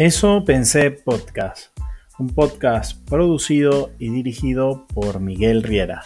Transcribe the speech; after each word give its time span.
Eso 0.00 0.44
pensé 0.44 0.92
podcast, 0.92 1.76
un 2.20 2.28
podcast 2.28 3.04
producido 3.08 3.90
y 3.98 4.10
dirigido 4.10 4.86
por 4.94 5.18
Miguel 5.18 5.64
Riera. 5.64 6.04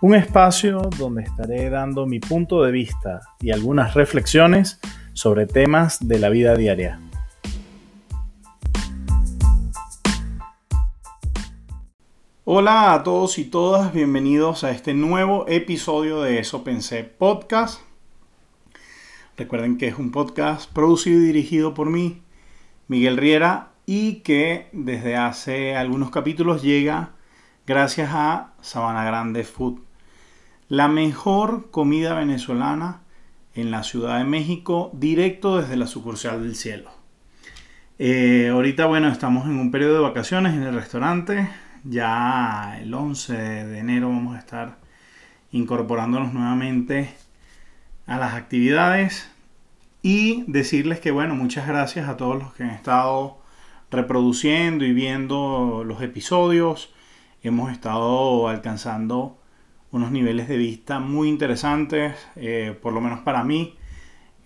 Un 0.00 0.16
espacio 0.16 0.90
donde 0.98 1.22
estaré 1.22 1.70
dando 1.70 2.04
mi 2.06 2.18
punto 2.18 2.64
de 2.64 2.72
vista 2.72 3.20
y 3.40 3.52
algunas 3.52 3.94
reflexiones 3.94 4.80
sobre 5.12 5.46
temas 5.46 6.08
de 6.08 6.18
la 6.18 6.30
vida 6.30 6.56
diaria. 6.56 6.98
Hola 12.42 12.92
a 12.92 13.04
todos 13.04 13.38
y 13.38 13.44
todas, 13.44 13.92
bienvenidos 13.92 14.64
a 14.64 14.72
este 14.72 14.94
nuevo 14.94 15.44
episodio 15.46 16.22
de 16.22 16.40
Eso 16.40 16.64
Pensé 16.64 17.04
Podcast. 17.04 17.85
Recuerden 19.36 19.76
que 19.76 19.86
es 19.88 19.98
un 19.98 20.12
podcast 20.12 20.72
producido 20.72 21.20
y 21.20 21.26
dirigido 21.26 21.74
por 21.74 21.90
mí, 21.90 22.22
Miguel 22.88 23.18
Riera, 23.18 23.72
y 23.84 24.20
que 24.20 24.70
desde 24.72 25.14
hace 25.16 25.76
algunos 25.76 26.10
capítulos 26.10 26.62
llega 26.62 27.10
gracias 27.66 28.12
a 28.14 28.54
Sabana 28.62 29.04
Grande 29.04 29.44
Food, 29.44 29.80
la 30.70 30.88
mejor 30.88 31.70
comida 31.70 32.14
venezolana 32.14 33.02
en 33.54 33.70
la 33.70 33.82
Ciudad 33.82 34.16
de 34.16 34.24
México, 34.24 34.90
directo 34.94 35.58
desde 35.58 35.76
la 35.76 35.86
sucursal 35.86 36.42
del 36.42 36.56
cielo. 36.56 36.90
Eh, 37.98 38.48
ahorita, 38.50 38.86
bueno, 38.86 39.08
estamos 39.08 39.44
en 39.44 39.58
un 39.58 39.70
periodo 39.70 39.96
de 39.96 40.00
vacaciones 40.00 40.54
en 40.54 40.62
el 40.62 40.74
restaurante. 40.74 41.46
Ya 41.84 42.78
el 42.80 42.92
11 42.92 43.34
de 43.34 43.78
enero 43.80 44.08
vamos 44.08 44.34
a 44.34 44.38
estar 44.38 44.78
incorporándonos 45.52 46.32
nuevamente 46.32 47.25
a 48.06 48.18
las 48.18 48.34
actividades 48.34 49.30
y 50.02 50.44
decirles 50.46 51.00
que 51.00 51.10
bueno, 51.10 51.34
muchas 51.34 51.66
gracias 51.66 52.08
a 52.08 52.16
todos 52.16 52.38
los 52.38 52.54
que 52.54 52.62
han 52.62 52.70
estado 52.70 53.38
reproduciendo 53.90 54.84
y 54.84 54.92
viendo 54.92 55.82
los 55.84 56.00
episodios. 56.02 56.94
Hemos 57.42 57.72
estado 57.72 58.48
alcanzando 58.48 59.38
unos 59.90 60.10
niveles 60.10 60.48
de 60.48 60.56
vista 60.56 61.00
muy 61.00 61.28
interesantes, 61.28 62.14
eh, 62.36 62.76
por 62.80 62.92
lo 62.92 63.00
menos 63.00 63.20
para 63.20 63.42
mí. 63.44 63.74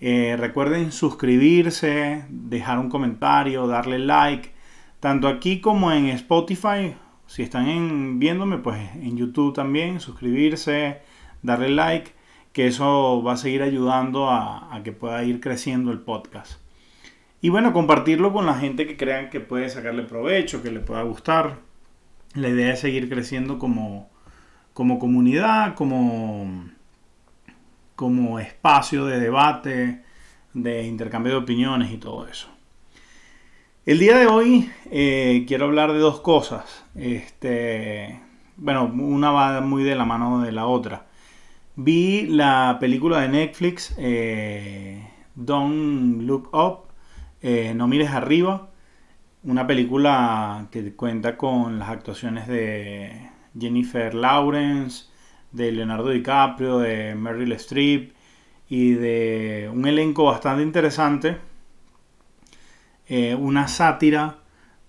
Eh, 0.00 0.36
recuerden 0.38 0.92
suscribirse, 0.92 2.24
dejar 2.30 2.78
un 2.78 2.88
comentario, 2.88 3.66
darle 3.66 3.98
like, 3.98 4.52
tanto 4.98 5.28
aquí 5.28 5.60
como 5.60 5.92
en 5.92 6.06
Spotify. 6.06 6.94
Si 7.26 7.42
están 7.42 8.18
viéndome, 8.18 8.58
pues 8.58 8.80
en 8.94 9.16
YouTube 9.16 9.54
también, 9.54 10.00
suscribirse, 10.00 11.02
darle 11.42 11.68
like 11.68 12.12
que 12.52 12.66
eso 12.66 13.22
va 13.22 13.34
a 13.34 13.36
seguir 13.36 13.62
ayudando 13.62 14.28
a, 14.30 14.80
que 14.84 14.92
pueda 14.92 15.22
ir 15.24 15.40
creciendo 15.40 15.92
el 15.92 16.00
podcast. 16.00 16.60
Y 17.40 17.48
bueno, 17.48 17.72
compartirlo 17.72 18.32
con 18.32 18.46
la 18.46 18.54
gente 18.54 18.86
que 18.86 18.96
crean 18.96 19.30
que 19.30 19.40
puede 19.40 19.68
sacarle 19.68 20.02
provecho, 20.02 20.62
que 20.62 20.70
le 20.70 20.80
pueda 20.80 21.02
gustar. 21.02 21.58
La 22.34 22.48
idea 22.48 22.74
es 22.74 22.80
seguir 22.80 23.08
creciendo 23.08 23.58
como, 23.58 24.10
como 24.74 24.98
comunidad, 24.98 25.74
como, 25.74 26.68
como 27.96 28.38
espacio 28.38 29.06
de 29.06 29.20
debate, 29.20 30.02
de 30.52 30.82
intercambio 30.84 31.32
de 31.32 31.38
opiniones 31.38 31.90
y 31.92 31.96
todo 31.96 32.26
eso. 32.26 32.48
El 33.86 33.98
día 33.98 34.18
de 34.18 34.26
hoy 34.26 34.70
eh, 34.90 35.44
quiero 35.48 35.64
hablar 35.64 35.92
de 35.92 35.98
dos 35.98 36.20
cosas. 36.20 36.84
Este, 36.94 38.20
bueno, 38.56 38.84
una 38.84 39.30
va 39.30 39.60
muy 39.62 39.82
de 39.82 39.94
la 39.94 40.04
mano 40.04 40.42
de 40.42 40.52
la 40.52 40.66
otra. 40.66 41.06
Vi 41.82 42.26
la 42.26 42.76
película 42.78 43.22
de 43.22 43.28
Netflix, 43.28 43.94
eh, 43.96 45.02
Don't 45.34 46.20
Look 46.20 46.50
Up, 46.52 46.88
eh, 47.40 47.72
No 47.74 47.88
Mires 47.88 48.10
Arriba, 48.10 48.68
una 49.44 49.66
película 49.66 50.68
que 50.70 50.92
cuenta 50.92 51.38
con 51.38 51.78
las 51.78 51.88
actuaciones 51.88 52.48
de 52.48 53.30
Jennifer 53.58 54.12
Lawrence, 54.12 55.06
de 55.52 55.72
Leonardo 55.72 56.10
DiCaprio, 56.10 56.80
de 56.80 57.14
Meryl 57.14 57.52
Streep 57.52 58.12
y 58.68 58.90
de 58.90 59.70
un 59.72 59.86
elenco 59.86 60.24
bastante 60.24 60.62
interesante. 60.62 61.38
Eh, 63.08 63.34
una 63.34 63.68
sátira 63.68 64.40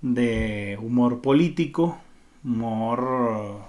de 0.02 0.78
humor 0.82 1.22
político, 1.22 2.02
humor, 2.44 3.62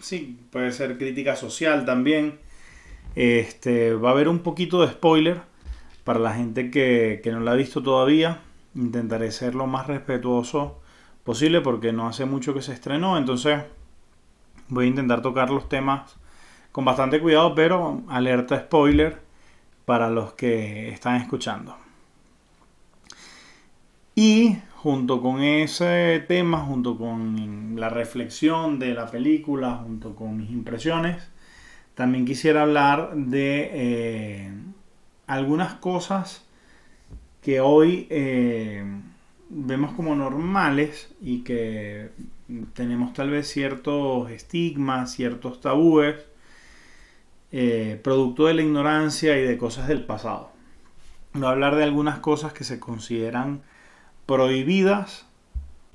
sí, 0.00 0.38
puede 0.50 0.72
ser 0.72 0.96
crítica 0.96 1.36
social 1.36 1.84
también. 1.84 2.42
Este, 3.14 3.94
va 3.94 4.10
a 4.10 4.12
haber 4.12 4.28
un 4.28 4.40
poquito 4.40 4.82
de 4.82 4.92
spoiler 4.92 5.42
para 6.04 6.18
la 6.18 6.34
gente 6.34 6.70
que, 6.70 7.20
no 7.26 7.40
la 7.40 7.52
ha 7.52 7.54
visto 7.54 7.82
todavía. 7.82 8.40
Intentaré 8.74 9.30
ser 9.30 9.54
lo 9.54 9.66
más 9.66 9.86
respetuoso 9.86 10.80
posible 11.22 11.60
porque 11.60 11.92
no 11.92 12.08
hace 12.08 12.24
mucho 12.24 12.54
que 12.54 12.62
se 12.62 12.72
estrenó. 12.72 13.16
Entonces 13.16 13.62
voy 14.68 14.86
a 14.86 14.88
intentar 14.88 15.22
tocar 15.22 15.50
los 15.50 15.68
temas 15.68 16.16
con 16.72 16.84
bastante 16.84 17.20
cuidado, 17.20 17.54
pero 17.54 18.02
alerta 18.08 18.58
spoiler 18.58 19.22
para 19.84 20.10
los 20.10 20.32
que 20.32 20.88
están 20.88 21.16
escuchando. 21.16 21.76
Y 24.16 24.56
junto 24.76 25.20
con 25.20 25.40
ese 25.42 26.24
tema, 26.28 26.60
junto 26.60 26.96
con 26.98 27.74
la 27.76 27.88
reflexión 27.88 28.78
de 28.78 28.94
la 28.94 29.06
película, 29.06 29.76
junto 29.76 30.14
con 30.14 30.36
mis 30.36 30.50
impresiones, 30.50 31.30
también 31.94 32.24
quisiera 32.24 32.62
hablar 32.62 33.14
de 33.14 33.70
eh, 33.72 34.52
algunas 35.26 35.74
cosas 35.74 36.44
que 37.40 37.60
hoy 37.60 38.06
eh, 38.10 38.84
vemos 39.48 39.92
como 39.92 40.16
normales 40.16 41.14
y 41.20 41.40
que 41.42 42.10
tenemos 42.72 43.12
tal 43.12 43.30
vez 43.30 43.48
ciertos 43.48 44.30
estigmas, 44.30 45.12
ciertos 45.12 45.60
tabúes, 45.60 46.16
eh, 47.52 48.00
producto 48.02 48.46
de 48.46 48.54
la 48.54 48.62
ignorancia 48.62 49.38
y 49.38 49.42
de 49.44 49.56
cosas 49.56 49.86
del 49.86 50.04
pasado. 50.04 50.50
Voy 51.32 51.44
a 51.44 51.50
hablar 51.50 51.76
de 51.76 51.84
algunas 51.84 52.18
cosas 52.18 52.52
que 52.52 52.64
se 52.64 52.80
consideran 52.80 53.62
prohibidas 54.26 55.26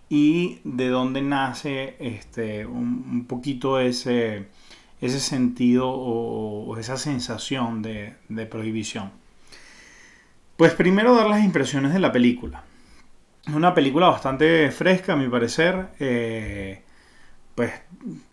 y 0.07 0.59
de 0.63 0.87
dónde 0.87 1.21
nace 1.21 1.95
este, 1.99 2.65
un 2.65 3.25
poquito 3.27 3.79
ese, 3.79 4.47
ese 5.01 5.19
sentido 5.19 5.89
o, 5.89 6.77
esa 6.77 6.97
sensación 6.97 7.81
de, 7.81 8.15
prohibición. 8.49 9.11
Pues 10.57 10.73
primero 10.73 11.15
dar 11.15 11.29
las 11.29 11.43
impresiones 11.43 11.93
de 11.93 11.99
la 11.99 12.11
película. 12.11 12.63
Es 13.45 13.53
una 13.53 13.73
película 13.73 14.07
bastante 14.07 14.71
fresca, 14.71 15.13
a 15.13 15.15
mi 15.15 15.27
parecer. 15.27 15.89
Eh, 15.99 16.81
pues 17.55 17.73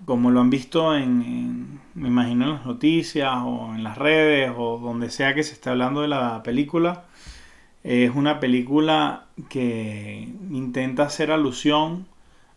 como 0.04 0.30
lo 0.30 0.40
han 0.40 0.50
visto 0.50 0.94
en, 0.94 1.80
me 1.94 2.08
imagino 2.08 2.44
en 2.44 2.52
las 2.52 2.66
noticias 2.66 3.32
o 3.44 3.74
en 3.74 3.82
las 3.82 3.98
redes 3.98 4.52
o 4.56 4.78
donde 4.78 5.10
sea 5.10 5.34
que 5.34 5.42
se 5.42 5.54
esté 5.54 5.70
hablando 5.70 6.02
de 6.02 6.08
la 6.08 6.42
película, 6.44 7.06
es 7.82 8.14
una 8.14 8.38
película 8.38 9.26
que 9.48 10.28
intenta 10.50 11.04
hacer 11.04 11.32
alusión 11.32 12.06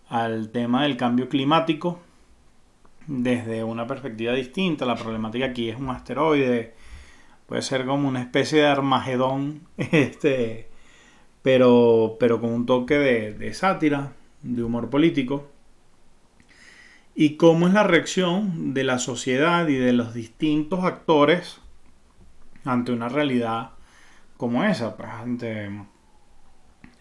al 0.10 0.50
tema 0.50 0.84
del 0.84 0.98
cambio 0.98 1.30
climático 1.30 2.00
desde 3.10 3.64
una 3.64 3.88
perspectiva 3.88 4.34
distinta. 4.34 4.86
La 4.86 4.96
problemática 4.96 5.48
aquí 5.48 5.70
es 5.70 5.78
un 5.78 5.90
asteroide, 5.90 6.76
puede 7.48 7.62
ser 7.64 7.86
como 7.86 8.08
una 8.08 8.22
especie 8.22 8.62
de 8.62 8.68
Armagedón, 8.68 9.68
este, 9.78 10.70
pero, 11.42 12.18
pero 12.20 12.40
con 12.40 12.52
un 12.52 12.66
toque 12.66 12.98
de, 12.98 13.54
sátira, 13.54 14.14
de 14.44 14.64
humor 14.64 14.90
político. 14.90 15.52
Y 17.16 17.36
cómo 17.36 17.68
es 17.68 17.74
la 17.74 17.84
reacción 17.84 18.74
de 18.74 18.84
la 18.86 19.00
sociedad 19.00 19.68
y 19.68 19.76
de 19.76 19.92
los 19.92 20.14
distintos 20.14 20.86
actores 20.86 21.60
ante 22.64 22.92
una 22.94 23.10
realidad 23.10 23.72
como 24.38 24.64
esa, 24.64 24.96
pues, 24.96 25.10
ante 25.10 25.70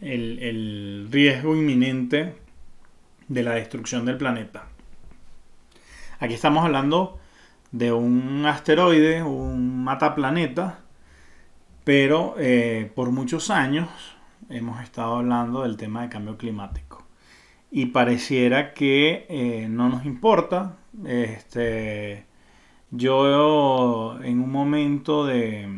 el 0.01 1.09
riesgo 1.11 1.55
inminente 1.55 2.35
de 3.29 3.43
la 3.43 3.55
destrucción 3.55 4.07
del 4.07 4.17
planeta. 4.17 4.69
Aquí 6.21 6.35
estamos 6.35 6.65
hablando 6.65 7.17
de 7.71 7.93
un 7.93 8.45
asteroide, 8.45 9.23
un 9.23 9.85
mataplaneta, 9.85 10.81
pero 11.85 12.35
eh, 12.39 12.91
por 12.97 13.13
muchos 13.13 13.51
años 13.51 13.89
hemos 14.49 14.83
estado 14.83 15.15
hablando 15.15 15.63
del 15.63 15.77
tema 15.77 16.03
de 16.03 16.09
cambio 16.09 16.37
climático. 16.37 17.07
Y 17.71 17.87
pareciera 17.87 18.75
que 18.75 19.27
eh, 19.29 19.69
no 19.71 19.89
nos 19.89 20.07
importa. 20.07 20.79
Este, 21.07 22.27
yo 22.91 24.21
en 24.21 24.41
un 24.41 24.51
momento 24.51 25.25
de, 25.25 25.69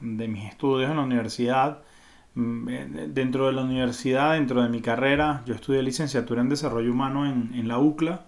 mis 0.00 0.44
estudios 0.50 0.90
en 0.90 0.98
la 0.98 1.02
universidad, 1.02 1.80
mm, 2.34 2.66
dentro 3.14 3.46
de 3.46 3.52
la 3.54 3.62
universidad, 3.62 4.34
dentro 4.34 4.62
de 4.62 4.68
mi 4.68 4.82
carrera, 4.82 5.42
yo 5.46 5.54
estudié 5.54 5.82
licenciatura 5.82 6.42
en 6.42 6.50
desarrollo 6.50 6.92
humano 6.92 7.24
en, 7.24 7.54
en 7.54 7.68
la 7.68 7.78
UCLA 7.78 8.27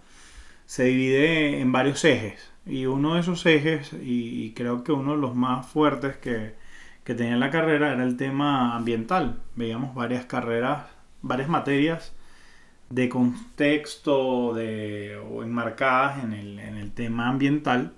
se 0.70 0.84
divide 0.84 1.61
en 1.61 1.72
varios 1.72 2.05
ejes. 2.05 2.52
Y 2.64 2.87
uno 2.87 3.14
de 3.14 3.22
esos 3.22 3.44
ejes, 3.44 3.93
y, 3.93 4.52
creo 4.52 4.84
que 4.84 4.93
uno 4.93 5.17
de 5.17 5.20
los 5.20 5.34
más 5.34 5.67
fuertes 5.67 6.17
que, 6.19 6.55
que 7.02 7.17
tenía 7.17 7.32
en 7.34 7.40
la 7.40 7.50
carrera 7.50 7.93
era 7.93 8.05
el 8.05 8.17
tema 8.17 8.76
ambiental. 8.76 9.40
Veíamos 9.56 9.96
varias 9.96 10.26
carreras, 10.26 10.84
varias 11.22 11.49
materias 11.49 12.14
de 12.88 13.08
contexto 13.08 14.55
de, 14.55 15.17
o 15.17 15.43
enmarcadas 15.43 16.22
en 16.22 16.34
el, 16.34 16.61
en 16.61 16.76
el 16.76 16.93
tema 16.93 17.28
ambiental. 17.28 17.93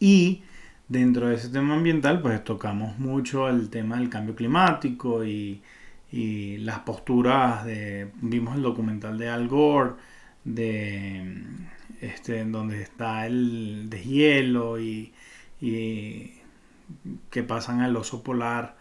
Y 0.00 0.42
dentro 0.88 1.28
de 1.28 1.36
ese 1.36 1.48
tema 1.48 1.76
ambiental, 1.76 2.20
pues 2.20 2.44
tocamos 2.44 2.98
mucho 2.98 3.48
el 3.48 3.70
tema 3.70 3.96
del 3.96 4.10
cambio 4.10 4.34
climático 4.34 5.24
y, 5.24 5.62
y 6.10 6.58
las 6.58 6.80
posturas 6.80 7.64
de. 7.64 8.10
Vimos 8.20 8.54
el 8.56 8.62
documental 8.62 9.16
de 9.16 9.30
Al 9.30 9.48
Gore, 9.48 9.92
de 10.44 11.44
este, 12.00 12.44
donde 12.44 12.82
está 12.82 13.26
el 13.26 13.88
deshielo 13.88 14.80
y, 14.80 15.12
y 15.60 16.32
que 17.30 17.42
pasan 17.42 17.80
al 17.80 17.96
oso 17.96 18.22
polar 18.22 18.76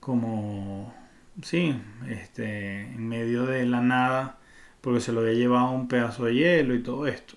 como, 0.00 0.94
sí, 1.42 1.74
este, 2.08 2.82
en 2.82 3.08
medio 3.08 3.46
de 3.46 3.66
la 3.66 3.80
nada, 3.80 4.38
porque 4.80 5.00
se 5.00 5.12
lo 5.12 5.20
había 5.20 5.34
llevado 5.34 5.70
un 5.70 5.88
pedazo 5.88 6.24
de 6.24 6.34
hielo 6.34 6.74
y 6.74 6.82
todo 6.82 7.06
esto. 7.06 7.36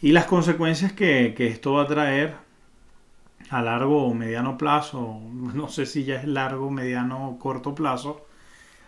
Y 0.00 0.12
las 0.12 0.26
consecuencias 0.26 0.92
que, 0.92 1.34
esto 1.38 1.72
va 1.72 1.82
a 1.82 1.86
traer 1.86 2.36
a 3.50 3.62
largo 3.62 4.06
o 4.06 4.14
mediano 4.14 4.56
plazo, 4.56 5.20
no 5.32 5.68
sé 5.68 5.86
si 5.86 6.04
ya 6.04 6.16
es 6.16 6.24
largo, 6.24 6.70
mediano 6.70 7.28
o 7.30 7.38
corto 7.38 7.74
plazo, 7.74 8.26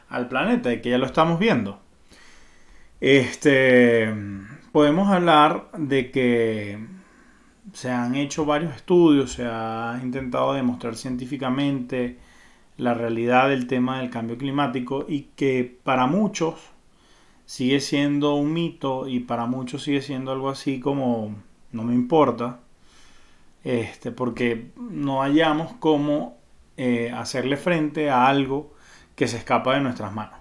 al 0.09 0.29
planeta, 0.29 0.81
que 0.81 0.91
ya 0.91 0.99
lo 0.99 1.07
estamos 1.07 1.39
viendo. 1.39 1.81
Este, 3.01 4.13
podemos 4.73 5.09
hablar 5.09 5.71
de 5.77 6.11
que 6.11 6.79
se 7.73 7.91
han 7.91 8.15
hecho 8.15 8.45
varios 8.45 8.77
estudios, 8.77 9.33
se 9.33 9.47
ha 9.47 9.99
intentado 10.03 10.53
demostrar 10.53 10.97
científicamente 10.97 12.19
la 12.77 12.95
realidad 12.95 13.49
del 13.49 13.67
tema 13.67 14.01
del 14.01 14.11
cambio 14.11 14.39
climático 14.39 15.07
y 15.09 15.29
que 15.37 15.79
para 15.83 16.07
muchos 16.07 16.57
sigue 17.47 17.81
siendo 17.81 18.35
un 18.35 18.53
mito 18.53 19.09
y 19.09 19.21
para 19.21 19.47
muchos 19.47 19.83
sigue 19.83 20.03
siendo 20.03 20.33
algo 20.33 20.51
así 20.51 20.81
como 20.81 21.35
no 21.73 21.85
me 21.85 21.95
importa, 21.95 22.61
este, 23.65 24.11
porque 24.13 24.73
no 24.77 25.21
hallamos 25.23 25.75
cómo 25.81 26.39
eh, 26.77 27.13
hacerle 27.15 27.57
frente 27.57 28.11
a 28.11 28.27
algo 28.27 28.75
que 29.17 29.29
se 29.29 29.37
escapa 29.39 29.75
de 29.75 29.81
nuestras 29.83 30.13
manos. 30.13 30.40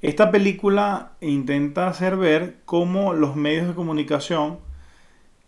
Esta 0.00 0.30
película 0.30 1.12
intenta 1.20 1.88
hacer 1.88 2.16
ver 2.16 2.58
cómo 2.64 3.14
los 3.14 3.34
medios 3.34 3.66
de 3.66 3.74
comunicación 3.74 4.58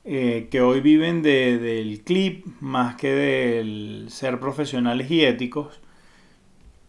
eh, 0.05 0.49
que 0.51 0.61
hoy 0.63 0.81
viven 0.81 1.23
del 1.23 2.03
clip 2.05 2.47
más 2.61 2.97
que 2.97 3.13
del 3.13 4.07
ser 4.11 4.41
profesionales 4.41 5.11
y 5.11 5.25
éticos, 5.25 5.81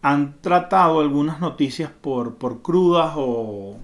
han 0.02 0.42
tratado 0.42 1.02
algunas 1.02 1.40
noticias 1.42 1.92
por, 1.92 2.38
crudas 2.62 3.14
o, 3.16 3.78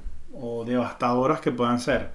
devastadoras 0.65 1.41
que 1.41 1.51
puedan 1.51 1.79
ser. 1.79 2.11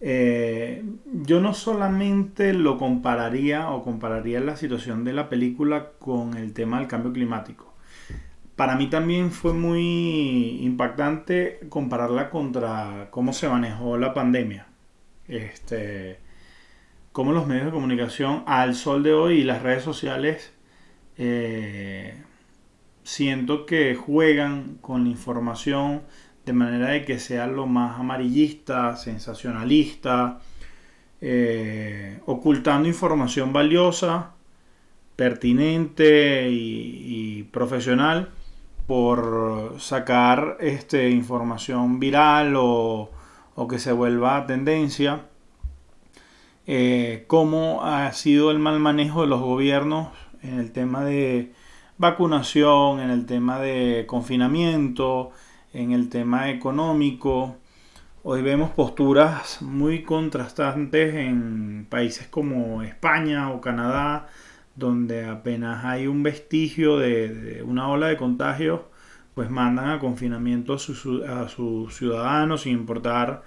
Eh, 0.00 0.84
yo 1.12 1.40
no 1.40 1.54
solamente 1.54 2.54
lo 2.54 2.78
compararía 2.78 3.70
o 3.70 3.84
compararía 3.84 4.40
la 4.40 4.56
situación 4.56 5.04
de 5.04 5.12
la 5.12 5.28
película 5.28 5.90
con 5.98 6.36
el 6.36 6.52
tema 6.54 6.78
del 6.78 6.88
cambio 6.88 7.12
climático. 7.12 7.69
Para 8.60 8.76
mí 8.76 8.88
también 8.88 9.32
fue 9.32 9.54
muy 9.54 10.58
impactante 10.60 11.60
compararla 11.70 12.28
contra 12.28 13.08
cómo 13.10 13.32
se 13.32 13.48
manejó 13.48 13.96
la 13.96 14.12
pandemia. 14.12 14.66
Este, 15.28 16.18
cómo 17.10 17.32
los 17.32 17.46
medios 17.46 17.64
de 17.64 17.70
comunicación 17.70 18.44
al 18.46 18.74
sol 18.74 19.02
de 19.02 19.14
hoy 19.14 19.38
y 19.38 19.44
las 19.44 19.62
redes 19.62 19.82
sociales 19.82 20.52
eh, 21.16 22.22
siento 23.02 23.64
que 23.64 23.94
juegan 23.94 24.76
con 24.82 25.04
la 25.04 25.08
información 25.08 26.02
de 26.44 26.52
manera 26.52 26.88
de 26.88 27.06
que 27.06 27.18
sea 27.18 27.46
lo 27.46 27.66
más 27.66 27.98
amarillista, 27.98 28.94
sensacionalista, 28.98 30.38
eh, 31.22 32.20
ocultando 32.26 32.88
información 32.90 33.54
valiosa, 33.54 34.34
pertinente 35.16 36.50
y, 36.50 37.48
profesional 37.52 38.34
por 38.90 39.76
sacar 39.78 40.56
este, 40.58 41.10
información 41.10 42.00
viral 42.00 42.56
o, 42.56 43.08
o 43.54 43.68
que 43.68 43.78
se 43.78 43.92
vuelva 43.92 44.48
tendencia 44.48 45.26
eh, 46.66 47.22
cómo 47.28 47.84
ha 47.84 48.12
sido 48.12 48.50
el 48.50 48.58
mal 48.58 48.80
manejo 48.80 49.20
de 49.20 49.28
los 49.28 49.40
gobiernos 49.42 50.08
en 50.42 50.58
el 50.58 50.72
tema 50.72 51.04
de 51.04 51.52
vacunación, 51.98 52.98
en 52.98 53.10
el 53.10 53.26
tema 53.26 53.60
de 53.60 54.06
confinamiento, 54.08 55.30
en 55.72 55.92
el 55.92 56.08
tema 56.08 56.50
económico. 56.50 57.58
Hoy 58.24 58.42
vemos 58.42 58.70
posturas 58.70 59.62
muy 59.62 60.02
contrastantes 60.02 61.14
en 61.14 61.86
países 61.88 62.26
como 62.26 62.82
España 62.82 63.52
o 63.52 63.60
Canadá, 63.60 64.26
donde 64.76 65.26
apenas 65.26 65.84
hay 65.84 66.06
un 66.06 66.22
vestigio 66.22 66.98
de, 66.98 67.62
una 67.66 67.88
ola 67.88 68.08
de 68.08 68.16
contagios, 68.16 68.80
pues 69.34 69.50
mandan 69.50 69.90
a 69.90 69.98
confinamiento 69.98 70.72
a, 70.74 70.76
a 70.76 71.48
sus 71.48 71.94
ciudadanos 71.94 72.62
sin 72.62 72.72
importar 72.74 73.42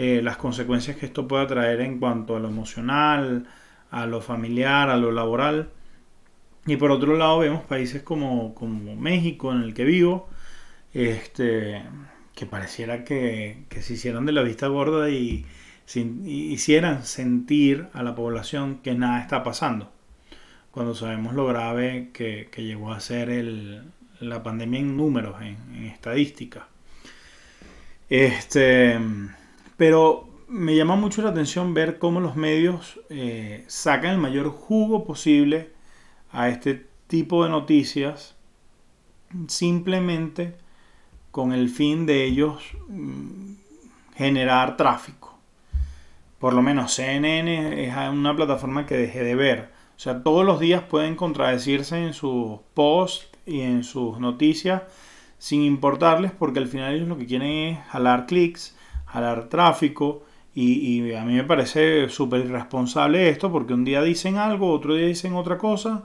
eh, 0.00 0.20
las 0.22 0.36
consecuencias 0.36 0.96
que 0.96 1.06
esto 1.06 1.26
pueda 1.26 1.46
traer 1.48 1.80
en 1.80 1.98
cuanto 1.98 2.36
a 2.36 2.38
lo 2.38 2.48
emocional, 2.48 3.48
a 3.90 4.06
lo 4.06 4.20
familiar, 4.20 4.90
a 4.90 4.96
lo 4.96 5.10
laboral. 5.10 5.70
Y 6.66 6.76
por 6.76 6.92
otro 6.92 7.16
lado 7.16 7.40
vemos 7.40 7.64
países 7.64 8.02
como, 8.02 8.54
México, 8.96 9.52
en 9.52 9.62
el 9.62 9.74
que 9.74 9.84
vivo, 9.84 10.28
este, 10.94 11.82
que 12.34 12.46
pareciera 12.46 13.04
que, 13.04 13.64
se 13.80 13.94
hicieran 13.94 14.24
de 14.24 14.32
la 14.32 14.42
vista 14.42 14.68
gorda 14.68 15.10
y, 15.10 15.46
hicieran 16.24 17.04
sentir 17.04 17.88
a 17.92 18.02
la 18.04 18.14
población 18.14 18.78
que 18.82 18.94
nada 18.94 19.20
está 19.20 19.42
pasando, 19.42 19.90
cuando 20.78 20.94
sabemos 20.94 21.34
lo 21.34 21.44
grave 21.44 22.10
que, 22.12 22.48
llegó 22.56 22.92
a 22.92 23.00
ser 23.00 23.44
la 24.20 24.44
pandemia 24.44 24.78
en 24.78 24.96
números, 24.96 25.42
en, 25.42 25.56
en 25.74 25.86
estadística. 25.86 26.68
Este, 28.08 28.96
pero 29.76 30.28
me 30.46 30.76
llama 30.76 30.94
mucho 30.94 31.20
la 31.20 31.30
atención 31.30 31.74
ver 31.74 31.98
cómo 31.98 32.20
los 32.20 32.36
medios 32.36 33.00
eh, 33.10 33.64
sacan 33.66 34.12
el 34.12 34.18
mayor 34.18 34.50
jugo 34.50 35.04
posible 35.04 35.72
a 36.30 36.48
este 36.48 36.86
tipo 37.08 37.42
de 37.42 37.50
noticias 37.50 38.36
simplemente 39.48 40.54
con 41.32 41.52
el 41.52 41.70
fin 41.70 42.06
de 42.06 42.22
ellos 42.22 42.62
mm, 42.86 43.54
generar 44.14 44.76
tráfico. 44.76 45.40
Por 46.38 46.54
lo 46.54 46.62
menos 46.62 46.94
CNN 46.94 47.84
es 47.84 47.96
una 48.12 48.36
plataforma 48.36 48.86
que 48.86 48.96
dejé 48.96 49.24
de 49.24 49.34
ver. 49.34 49.77
O 49.98 50.00
sea, 50.00 50.22
todos 50.22 50.46
los 50.46 50.60
días 50.60 50.84
pueden 50.84 51.16
contradecirse 51.16 52.02
en 52.02 52.14
sus 52.14 52.60
posts 52.72 53.28
y 53.44 53.60
en 53.60 53.84
sus 53.84 54.18
noticias 54.18 54.84
sin 55.38 55.62
importarles 55.62 56.32
porque 56.32 56.60
al 56.60 56.68
final 56.68 56.94
ellos 56.94 57.08
lo 57.08 57.18
que 57.18 57.26
quieren 57.26 57.50
es 57.50 57.78
jalar 57.88 58.26
clics 58.26 58.74
jalar 59.08 59.48
tráfico. 59.48 60.24
Y, 60.54 61.12
a 61.12 61.24
mí 61.24 61.34
me 61.34 61.44
parece 61.44 62.08
súper 62.08 62.40
irresponsable 62.40 63.28
esto 63.28 63.52
porque 63.52 63.74
un 63.74 63.84
día 63.84 64.02
dicen 64.02 64.38
algo, 64.38 64.72
otro 64.72 64.94
día 64.94 65.06
dicen 65.06 65.34
otra 65.34 65.56
cosa, 65.56 66.02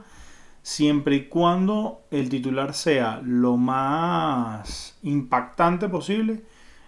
siempre 0.62 1.16
y 1.16 1.24
cuando 1.24 2.02
el 2.12 2.28
titular 2.28 2.72
sea 2.72 3.20
lo 3.24 3.56
más 3.56 4.96
impactante 5.02 5.88
posible, 5.88 6.44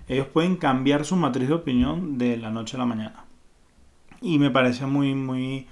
ellos 0.07 0.29
pueden 0.29 0.57
cambiar 0.57 1.05
su 1.05 1.17
matriz 1.17 1.49
de 1.49 1.55
opinión 1.55 2.19
de 2.19 2.37
la 2.37 2.51
noche 2.51 2.77
a 2.77 2.81
la 2.81 2.87
mañana. 2.87 3.25
Y 4.21 4.39
me 4.39 4.51
parece 4.51 4.87
muy, 4.87 5.17
muy, 5.17 5.67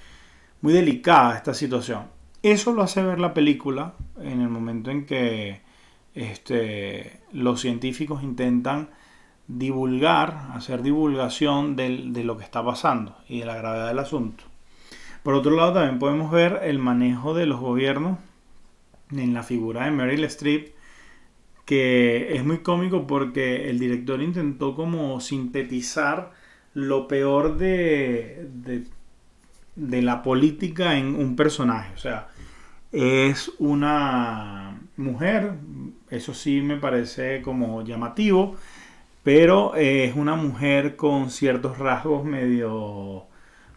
muy 0.65 0.73
delicada 0.73 1.37
esta 1.37 1.53
situación. 1.53 2.05
Eso 2.43 2.73
lo 2.73 2.83
hace 2.83 3.03
ver 3.03 3.21
la 3.21 3.35
película 3.35 3.97
en 4.19 4.41
el 4.41 4.49
momento 4.49 4.91
en 4.91 5.05
que 5.05 5.61
este, 6.15 7.21
los 7.33 7.61
científicos 7.61 8.23
intentan 8.23 8.89
divulgar, 9.47 10.53
hacer 10.55 10.81
divulgación 10.81 11.77
de, 11.77 11.91
lo 12.25 12.39
que 12.39 12.45
está 12.45 12.65
pasando 12.65 13.15
y 13.29 13.41
de 13.41 13.45
la 13.45 13.57
gravedad 13.57 13.89
del 13.89 13.99
asunto. 13.99 14.45
Por 15.23 15.35
otro 15.35 15.55
lado, 15.55 15.75
también 15.75 15.99
podemos 15.99 16.33
ver 16.33 16.61
el 16.63 16.79
manejo 16.79 17.35
de 17.35 17.45
los 17.45 17.61
gobiernos 17.61 18.19
en 19.11 19.35
la 19.35 19.43
figura 19.43 19.85
de 19.85 19.91
Meryl 19.91 20.25
Streep, 20.25 20.75
que 21.67 22.37
es 22.37 22.43
muy 22.43 22.61
cómico 22.61 23.07
porque 23.07 23.69
el 23.69 23.79
director 23.79 24.23
intentó 24.23 24.75
como 24.75 25.21
sintetizar 25.21 26.33
lo 26.73 27.07
peor 27.07 27.59
de, 27.59 28.49
de 29.77 30.03
la 30.03 30.23
política 30.23 30.97
en 30.99 31.15
un 31.17 31.37
personaje. 31.37 31.93
O 31.95 31.99
sea, 31.99 32.29
es 32.93 33.51
una 33.59 34.81
mujer, 34.97 35.55
eso 36.11 36.35
sí 36.35 36.61
me 36.61 36.77
parece 36.77 37.43
como 37.43 37.83
llamativo, 37.83 38.57
pero 39.23 39.75
eh, 39.77 40.05
es 40.05 40.17
una 40.17 40.37
mujer 40.37 40.97
con 40.97 41.31
ciertos 41.31 41.79
rasgos 41.79 42.25
medio 42.25 43.27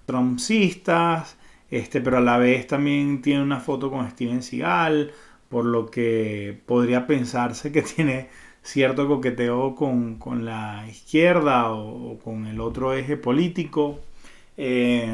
trompistas, 0.05 1.37
este, 1.69 2.01
pero 2.01 2.17
a 2.17 2.21
la 2.21 2.37
vez 2.37 2.67
también 2.67 3.21
tiene 3.21 3.41
una 3.43 3.59
foto 3.59 3.89
con 3.91 4.09
Steven 4.09 4.43
Seagal, 4.43 5.11
por 5.49 5.65
lo 5.65 5.87
que 5.87 6.59
podría 6.65 7.07
pensarse 7.07 7.71
que 7.71 7.81
tiene 7.95 8.29
cierto 8.61 9.07
coqueteo 9.07 9.75
con, 9.75 10.45
la 10.45 10.85
izquierda 10.89 11.71
o, 11.71 12.19
con 12.19 12.47
el 12.47 12.59
otro 12.61 12.93
eje 12.93 13.17
político. 13.17 13.99
Eh, 14.57 15.07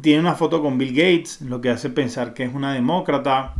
tiene 0.00 0.20
una 0.20 0.34
foto 0.34 0.62
con 0.62 0.78
Bill 0.78 0.94
Gates, 0.94 1.40
lo 1.42 1.60
que 1.60 1.70
hace 1.70 1.90
pensar 1.90 2.34
que 2.34 2.44
es 2.44 2.54
una 2.54 2.72
demócrata, 2.72 3.54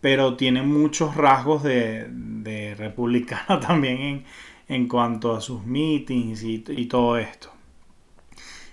pero 0.00 0.36
tiene 0.36 0.62
muchos 0.62 1.16
rasgos 1.16 1.62
de, 1.62 2.06
de 2.10 2.74
republicana 2.74 3.60
también 3.66 4.24
en, 4.68 4.88
cuanto 4.88 5.34
a 5.34 5.40
sus 5.40 5.64
meetings 5.64 6.42
y, 6.42 6.86
todo 6.86 7.18
esto. 7.18 7.50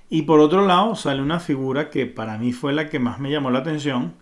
Y 0.09 0.23
por 0.23 0.39
otro 0.39 0.65
lado 0.65 0.95
sale 0.95 1.21
una 1.21 1.39
figura 1.39 1.89
que 1.89 2.05
para 2.05 2.37
mí 2.37 2.53
fue 2.53 2.73
la 2.73 2.89
que 2.89 2.99
más 2.99 3.19
me 3.19 3.31
llamó 3.31 3.51
la 3.51 3.59
atención 3.59 4.13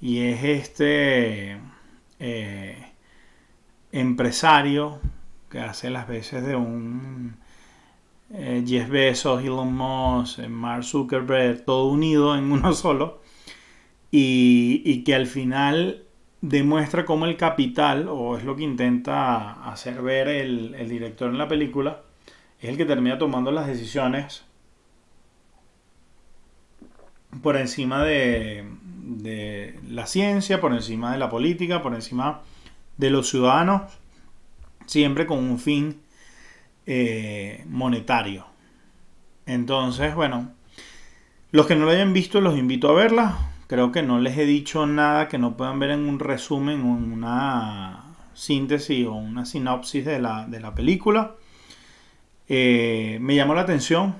y 0.00 0.20
es 0.20 0.44
este 0.44 1.58
eh, 2.18 2.92
empresario 3.92 5.00
que 5.50 5.60
hace 5.60 5.90
las 5.90 6.08
veces 6.08 6.46
de 6.46 6.56
un 6.56 7.36
eh, 8.30 8.62
Jeff 8.66 8.88
Bezos, 8.90 9.42
Elon 9.42 9.72
Musk, 9.72 10.40
eh, 10.40 10.48
Mark 10.48 10.84
Zuckerberg, 10.84 11.64
todo 11.64 11.86
unido 11.86 12.36
en 12.36 12.52
uno 12.52 12.72
solo, 12.72 13.22
y, 14.10 15.02
que 15.04 15.14
al 15.14 15.26
final 15.26 16.04
demuestra 16.40 17.04
cómo 17.04 17.26
el 17.26 17.36
capital, 17.36 18.08
o 18.08 18.36
es 18.36 18.44
lo 18.44 18.56
que 18.56 18.64
intenta 18.64 19.70
hacer 19.70 20.02
ver 20.02 20.28
el, 20.28 20.88
director 20.88 21.30
en 21.30 21.38
la 21.38 21.48
película, 21.48 22.02
es 22.60 22.70
el 22.70 22.76
que 22.76 22.84
termina 22.84 23.18
tomando 23.18 23.52
las 23.52 23.66
decisiones 23.66 24.44
por 27.42 27.56
encima 27.56 28.02
de, 28.04 28.66
de, 29.04 29.78
la 29.88 30.06
ciencia, 30.06 30.60
por 30.60 30.72
encima 30.72 31.12
de 31.12 31.18
la 31.18 31.28
política, 31.30 31.82
por 31.82 31.94
encima 31.94 32.42
de 32.96 33.10
los 33.10 33.28
ciudadanos, 33.28 33.82
siempre 34.86 35.26
con 35.26 35.38
un 35.38 35.58
fin 35.58 36.00
eh, 36.90 37.64
monetario. 37.68 38.46
Entonces, 39.44 40.14
bueno, 40.14 40.52
los 41.50 41.66
que 41.66 41.76
no 41.76 41.84
lo 41.84 41.90
hayan 41.90 42.14
visto 42.14 42.40
los 42.40 42.56
invito 42.56 42.88
a 42.88 42.94
verla. 42.94 43.38
Creo 43.66 43.92
que 43.92 44.02
no 44.02 44.18
les 44.18 44.38
he 44.38 44.46
dicho 44.46 44.86
nada 44.86 45.28
que 45.28 45.36
no 45.36 45.54
puedan 45.54 45.78
ver 45.78 45.90
en 45.90 46.08
un 46.08 46.18
resumen, 46.18 46.80
una 46.82 48.14
síntesis 48.32 49.06
o 49.06 49.12
una 49.12 49.44
sinopsis 49.44 50.06
de 50.06 50.18
la, 50.18 50.72
película. 50.74 51.34
Eh, 52.48 53.18
me 53.20 53.34
llamó 53.36 53.54
la 53.54 53.62
atención. 53.62 54.14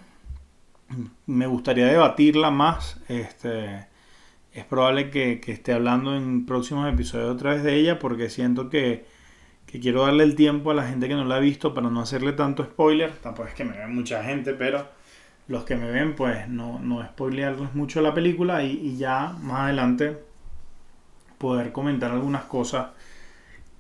Me 1.25 1.47
gustaría 1.47 1.87
debatirla 1.87 2.51
más. 2.51 3.01
Este, 3.09 3.87
es 4.53 4.65
probable 4.67 5.09
que, 5.09 5.41
que 5.41 5.53
esté 5.53 5.73
hablando 5.73 6.15
en 6.15 6.45
próximos 6.45 6.93
episodios 6.93 7.31
otra 7.31 7.55
vez 7.55 7.63
de 7.63 7.77
ella 7.77 7.99
porque 7.99 8.29
siento 8.29 8.69
que 8.69 9.07
que 9.71 9.81
quiero 9.81 10.07
darle 10.07 10.25
el 10.25 10.35
tiempo 10.35 10.71
a 10.71 10.75
la 10.75 10.89
gente 10.89 11.09
que 11.09 11.15
no 11.15 11.25
la 11.25 11.37
ha 11.37 11.41
visto 11.41 11.75
para 11.75 11.91
no 11.91 12.01
hacerle 12.01 12.33
tanto 12.33 12.65
spoiler. 12.65 13.13
Tampoco 13.19 13.49
es 13.49 13.55
que 13.55 13.65
me 13.65 13.77
vean 13.77 13.95
mucha 13.95 14.25
gente, 14.25 14.55
pero 14.55 14.89
los 15.47 15.65
que 15.65 15.77
me 15.77 15.91
ven, 15.91 16.17
pues 16.17 16.49
no, 16.49 16.79
no 16.79 17.05
spoilearles 17.05 17.75
mucho 17.75 18.01
la 18.01 18.15
película 18.15 18.63
y, 18.65 18.97
ya 18.97 19.37
más 19.43 19.61
adelante 19.61 20.19
poder 21.37 21.71
comentar 21.71 22.11
algunas 22.11 22.45
cosas 22.45 22.89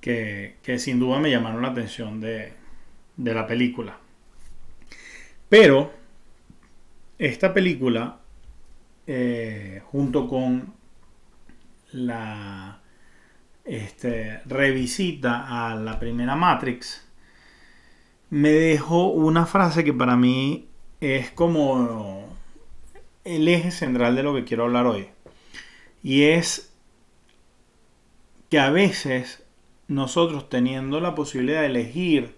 que, 0.00 0.56
sin 0.78 1.00
duda 1.00 1.18
me 1.20 1.30
llamaron 1.30 1.62
la 1.62 1.68
atención 1.68 2.20
de, 2.20 2.52
la 3.16 3.46
película. 3.46 3.98
Pero 5.48 5.92
esta 7.18 7.54
película, 7.54 8.18
eh, 9.06 9.80
junto 9.86 10.28
con 10.28 10.74
la 11.92 12.80
este, 13.68 14.40
revisita 14.46 15.68
a 15.68 15.74
la 15.74 15.98
primera 16.00 16.34
Matrix, 16.36 17.06
me 18.30 18.50
dejó 18.50 19.08
una 19.08 19.44
frase 19.46 19.84
que 19.84 19.92
para 19.92 20.16
mí 20.16 20.68
es 21.00 21.30
como 21.30 22.26
el 23.24 23.46
eje 23.46 23.70
central 23.70 24.16
de 24.16 24.22
lo 24.22 24.34
que 24.34 24.44
quiero 24.44 24.64
hablar 24.64 24.86
hoy. 24.86 25.08
Y 26.02 26.24
es 26.24 26.72
que 28.48 28.58
a 28.58 28.70
veces 28.70 29.44
nosotros 29.86 30.48
teniendo 30.48 31.00
la 31.00 31.14
posibilidad 31.14 31.60
de 31.60 31.66
elegir 31.66 32.36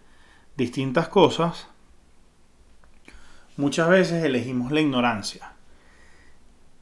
distintas 0.57 1.09
cosas, 1.09 1.69
muchas 3.57 3.89
veces 3.89 4.25
elegimos 4.25 4.73
la 4.73 4.81
ignorancia. 4.81 5.53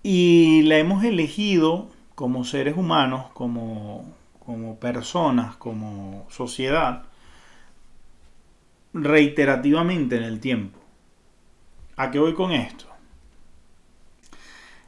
Y 0.02 0.62
la 0.62 0.78
hemos 0.78 1.05
elegido 1.05 1.90
como 2.14 2.45
seres 2.45 2.76
humanos, 2.76 3.26
como 3.35 4.17
como 4.49 4.81
personas, 4.81 5.57
como 5.57 6.26
sociedad, 6.31 7.02
reiterativamente 8.95 10.17
en 10.17 10.23
el 10.23 10.40
tiempo. 10.40 10.78
¿A 11.99 12.11
qué 12.11 12.19
voy 12.19 12.33
con 12.33 12.52
esto? 12.52 12.87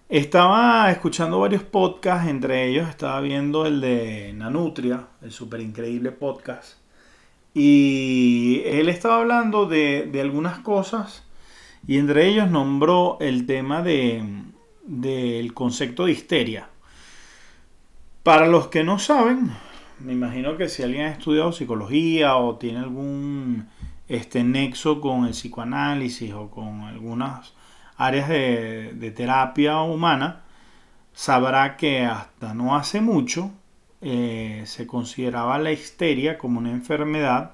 Estaba 0.09 0.91
escuchando 0.91 1.41
varios 1.41 1.63
podcasts, 1.63 2.31
entre 2.31 2.69
ellos 2.69 2.89
estaba 2.89 3.21
viendo 3.21 3.67
el 3.67 3.83
de 3.83 4.33
Nanutria, 4.33 5.09
el 5.21 5.31
súper 5.31 5.61
increíble 5.61 6.11
podcast, 6.11 6.79
y 7.53 8.63
él 8.65 8.89
estaba 8.89 9.19
hablando 9.19 9.67
de, 9.67 10.11
algunas 10.23 10.61
cosas 10.61 11.23
y 11.87 11.99
entre 11.99 12.29
ellos 12.29 12.51
nombró 12.51 13.19
el 13.21 13.45
tema 13.45 13.83
de, 13.83 14.25
del 14.87 15.53
concepto 15.53 16.07
de 16.07 16.13
histeria. 16.13 16.70
Para 18.23 18.47
los 18.47 18.69
que 18.69 18.85
no 18.85 18.99
saben, 18.99 19.51
me 19.99 20.13
imagino 20.13 20.59
que 20.59 20.69
si 20.69 20.83
alguien 20.83 21.07
ha 21.07 21.11
estudiado 21.11 21.53
psicología 21.53 22.37
o 22.37 22.57
tiene 22.57 22.81
algún 22.81 23.67
este, 24.09 24.45
nexo 24.45 25.01
con 25.01 25.25
el 25.25 25.31
psicoanálisis 25.31 26.35
o 26.35 26.51
con 26.51 26.83
algunas 26.83 27.55
áreas 27.97 28.29
de, 28.29 29.13
terapia 29.17 29.81
humana, 29.81 30.43
sabrá 31.15 31.79
que 31.79 32.05
hasta 32.05 32.53
no 32.53 32.77
hace 32.77 33.01
mucho 33.01 33.53
eh, 34.03 34.65
se 34.67 34.87
consideraba 34.87 35.59
la 35.59 35.73
histeria 35.73 36.37
como 36.37 36.59
una 36.61 36.73
enfermedad 36.73 37.53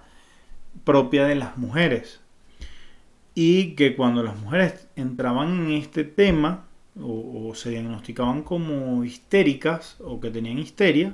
propia 0.83 1.27
de 1.27 1.37
las 1.37 1.57
mujeres. 1.59 2.21
Y 3.37 3.77
que 3.77 3.95
cuando 3.95 4.25
las 4.25 4.37
mujeres 4.37 4.89
entraban 4.97 5.67
en 5.67 5.73
este 5.73 6.03
tema, 6.03 6.66
o, 7.01 7.55
se 7.55 7.71
diagnosticaban 7.71 8.43
como 8.43 9.05
histéricas 9.05 9.97
o 10.01 10.21
que 10.21 10.31
tenían 10.31 10.59
histeria, 10.59 11.13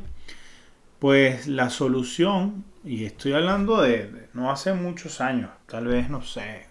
pues 0.98 1.46
la 1.48 1.70
solución, 1.70 2.64
y 2.84 3.04
estoy 3.04 3.32
hablando 3.32 3.82
de, 3.82 4.28
no 4.34 4.50
hace 4.50 4.72
muchos 4.74 5.20
años, 5.20 5.50
tal 5.66 5.86
vez 5.86 6.08
no 6.08 6.22
sé, 6.22 6.66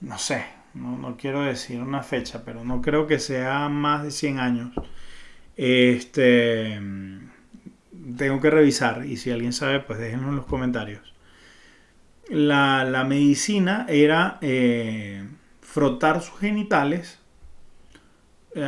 no 0.00 0.18
sé, 0.18 0.44
no, 0.74 0.96
no, 0.98 1.16
quiero 1.16 1.42
decir 1.42 1.80
una 1.80 2.02
fecha, 2.02 2.44
pero 2.44 2.64
no 2.64 2.80
creo 2.82 3.06
que 3.06 3.18
sea 3.18 3.68
más 3.68 4.04
de 4.04 4.10
100 4.12 4.38
años. 4.38 4.72
Este, 5.56 6.80
tengo 8.16 8.40
que 8.40 8.50
revisar 8.50 9.04
y 9.04 9.16
si 9.16 9.30
alguien 9.32 9.52
sabe, 9.52 9.80
pues 9.80 9.98
déjenlo 9.98 10.28
en 10.28 10.36
los 10.36 10.46
comentarios. 10.46 11.14
La, 12.28 12.84
la 12.84 13.04
medicina 13.04 13.86
era 13.88 14.38
eh, 14.42 15.26
frotar 15.62 16.20
sus 16.20 16.38
genitales 16.38 17.18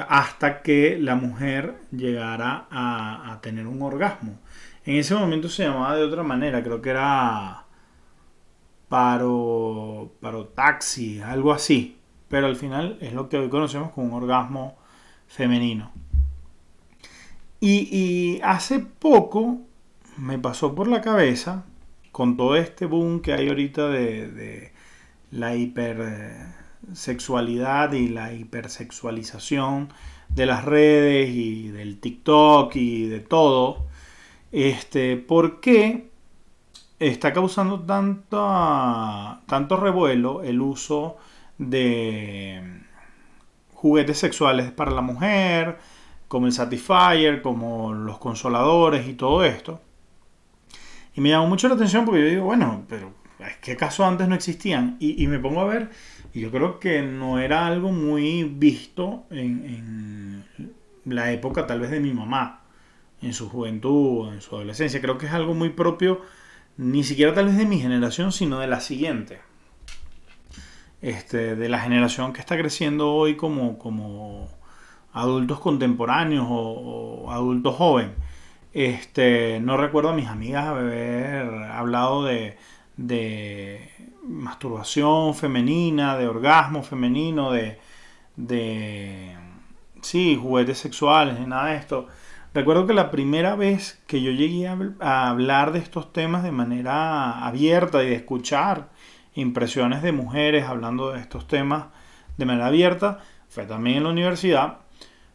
hasta 0.09 0.63
que 0.63 0.99
la 0.99 1.15
mujer 1.15 1.81
llegara 1.91 2.67
a, 2.71 3.39
tener 3.43 3.67
un 3.67 3.83
orgasmo. 3.83 4.39
En 4.85 4.97
ese 4.97 5.15
momento 5.15 5.49
se 5.49 5.65
llamaba 5.65 5.97
de 5.97 6.05
otra 6.05 6.23
manera, 6.23 6.63
creo 6.63 6.81
que 6.81 6.91
era 6.91 7.65
paro, 8.89 10.13
taxi, 10.55 11.21
algo 11.21 11.53
así. 11.53 11.99
Pero 12.29 12.47
al 12.47 12.57
final 12.57 12.99
es 13.01 13.13
lo 13.13 13.29
que 13.29 13.39
hoy 13.39 13.49
conocemos 13.49 13.93
como 13.93 14.09
un 14.09 14.23
orgasmo 14.23 14.77
femenino. 15.27 15.91
Y, 17.61 18.41
hace 18.43 18.81
poco 18.81 19.61
me 20.17 20.39
pasó 20.39 20.75
por 20.75 20.89
la 20.89 21.01
cabeza, 21.01 21.65
con 22.13 22.37
todo 22.37 22.57
este 22.57 22.87
boom 22.87 23.21
que 23.21 23.33
hay 23.33 23.49
ahorita 23.49 23.89
de, 23.89 24.31
de 24.31 24.73
la 25.31 25.55
hiper 25.55 26.01
eh, 26.01 26.60
sexualidad 26.95 27.93
y 27.93 28.09
la 28.09 28.33
hipersexualización 28.33 29.93
de 30.29 30.47
las 30.47 30.65
redes 30.65 31.31
y 31.31 31.69
del 31.69 32.01
TikTok 32.01 32.75
y 32.77 33.07
de 33.07 33.21
todo, 33.21 33.87
este, 34.53 35.17
¿por 35.17 35.61
qué 35.61 36.11
está 36.99 37.33
causando 37.33 37.81
tanto, 37.81 39.77
revuelo 39.77 40.43
el 40.43 40.61
uso 40.61 41.17
de 41.59 42.83
juguetes 43.75 44.19
sexuales 44.19 44.71
para 44.71 44.91
la 44.91 45.01
mujer, 45.01 45.79
como 46.29 46.47
el 46.47 46.53
Satisfyer, 46.53 47.43
como 47.43 47.93
los 47.93 48.19
consoladores 48.19 49.09
y 49.09 49.15
todo 49.15 49.45
esto? 49.45 49.81
Y 51.15 51.21
me 51.21 51.31
llamó 51.31 51.49
mucho 51.49 51.69
la 51.69 51.75
atención 51.75 52.05
porque 52.05 52.21
yo 52.21 52.29
digo, 52.29 52.45
bueno, 52.45 52.85
pero 52.89 53.13
es 53.41 53.57
que 53.57 53.77
antes 54.05 54.29
no 54.29 54.35
existían. 54.35 54.97
Y, 55.01 55.27
me 55.27 55.39
pongo 55.39 55.61
a 55.61 55.65
ver, 55.65 55.91
y 56.33 56.41
yo 56.41 56.51
creo 56.51 56.79
que 56.79 57.03
no 57.03 57.39
era 57.39 57.67
algo 57.67 57.93
muy 57.93 58.45
visto 58.45 59.25
en, 59.31 60.45
en 60.57 60.75
la 61.05 61.33
época 61.33 61.67
tal 61.67 61.81
vez 61.81 61.91
de 61.91 62.01
mi 62.01 62.13
mamá, 62.13 62.63
en 63.23 63.35
su 63.35 63.49
juventud, 63.49 64.33
en 64.33 64.41
su 64.41 64.55
adolescencia. 64.57 65.01
Creo 65.01 65.19
que 65.19 65.27
es 65.27 65.33
algo 65.33 65.55
muy 65.55 65.71
propio, 65.71 66.21
ni 66.77 67.05
siquiera 67.05 67.35
tal 67.35 67.47
vez 67.47 67.57
de 67.57 67.67
mi 67.67 67.81
generación, 67.81 68.33
sino 68.33 68.61
de 68.61 68.67
la 68.67 68.81
siguiente. 68.81 69.41
Este, 71.03 71.57
de 71.57 71.69
la 71.71 71.81
generación 71.81 72.33
que 72.35 72.41
está 72.41 72.59
creciendo 72.59 73.15
hoy 73.15 73.35
como, 73.35 73.79
como 73.79 74.49
adultos 75.13 75.59
contemporáneos 75.61 76.47
o, 76.49 77.31
adultos 77.31 77.77
jóvenes. 77.77 78.15
Este, 78.73 79.61
no 79.61 79.77
recuerdo 79.77 80.11
a 80.11 80.15
mis 80.15 80.29
amigas 80.29 80.67
haber 80.67 81.47
hablado 81.65 82.25
de, 82.25 82.57
de 82.97 83.91
masturbación 84.23 85.35
femenina, 85.35 86.17
de 86.17 86.29
orgasmo 86.29 86.83
femenino, 86.83 87.53
de, 87.53 87.79
de 88.37 89.37
sí, 90.03 90.39
juguetes 90.41 90.79
sexuales, 90.79 91.39
ni 91.39 91.47
nada 91.47 91.67
de 91.67 91.77
esto. 91.77 92.07
Recuerdo 92.53 92.87
que 92.87 92.95
la 92.95 93.11
primera 93.11 93.55
vez 93.55 94.03
que 94.07 94.23
yo 94.23 94.33
llegué 94.33 94.69
a 94.69 95.29
hablar 95.29 95.73
de 95.73 95.79
estos 95.79 96.13
temas 96.13 96.43
de 96.43 96.51
manera 96.51 97.47
abierta 97.47 98.03
y 98.03 98.09
de 98.09 98.17
escuchar 98.17 98.89
impresiones 99.35 100.03
de 100.03 100.13
mujeres 100.13 100.67
hablando 100.67 101.13
de 101.13 101.21
estos 101.21 101.47
temas 101.47 101.87
de 102.37 102.47
manera 102.47 102.67
abierta 102.67 103.21
fue 103.49 103.67
también 103.67 103.99
en 103.99 104.05
la 104.05 104.11
universidad 104.11 104.80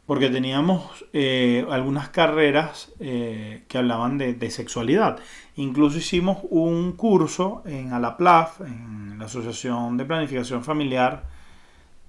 porque 0.06 0.30
teníamos 0.30 1.06
eh, 1.14 1.66
algunas 1.70 2.10
carreras 2.10 2.94
eh, 3.00 3.64
que 3.68 3.78
hablaban 3.80 4.18
de, 4.18 4.52
sexualidad. 4.52 5.20
Incluso 5.56 5.98
hicimos 5.98 6.40
un 6.50 6.92
curso 6.94 7.64
en 7.66 7.92
Alaplaf, 7.92 8.62
en 8.62 9.18
la 9.18 9.26
Asociación 9.26 9.98
de 9.98 10.06
Planificación 10.06 10.64
Familiar, 10.64 11.24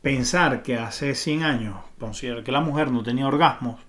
pensar 0.00 0.62
que 0.62 0.76
hace 0.78 1.14
100 1.14 1.42
años, 1.44 1.76
considerar 1.98 2.42
que 2.42 2.52
la 2.52 2.60
mujer 2.60 2.90
no 2.90 3.02
tenía 3.02 3.26
orgasmos, 3.26 3.80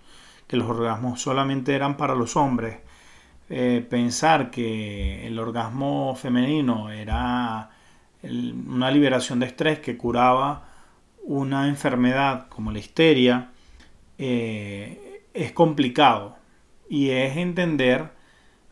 que 0.47 0.57
los 0.57 0.69
orgasmos 0.69 1.21
solamente 1.21 1.73
eran 1.73 1.97
para 1.97 2.15
los 2.15 2.35
hombres, 2.35 2.79
eh, 3.49 3.85
pensar 3.89 4.51
que 4.51 5.25
el 5.25 5.39
orgasmo 5.39 6.15
femenino 6.15 6.91
era 6.91 7.69
una 8.23 8.91
liberación 8.91 9.39
de 9.39 9.47
estrés 9.47 9.79
que 9.79 9.97
curaba 9.97 10.65
una 11.23 11.67
enfermedad 11.67 12.47
como 12.49 12.71
la 12.71 12.79
histeria, 12.79 13.51
eh, 14.17 15.23
es 15.33 15.51
complicado 15.53 16.37
y 16.89 17.09
es 17.09 17.37
entender 17.37 18.11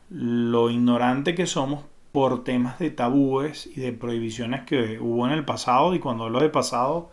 lo 0.10 0.69
ignorante 0.69 1.36
que 1.36 1.47
somos 1.47 1.86
por 2.12 2.43
temas 2.43 2.80
de 2.80 2.91
tabúes 2.91 3.67
y 3.67 3.80
de 3.80 3.93
prohibiciones 3.93 4.63
que 4.63 5.00
hubo 5.00 5.26
en 5.28 5.34
el 5.34 5.45
pasado 5.45 5.95
y 5.95 6.00
cuando 6.00 6.26
hablo 6.26 6.39
de 6.39 6.50
pasado 6.50 7.12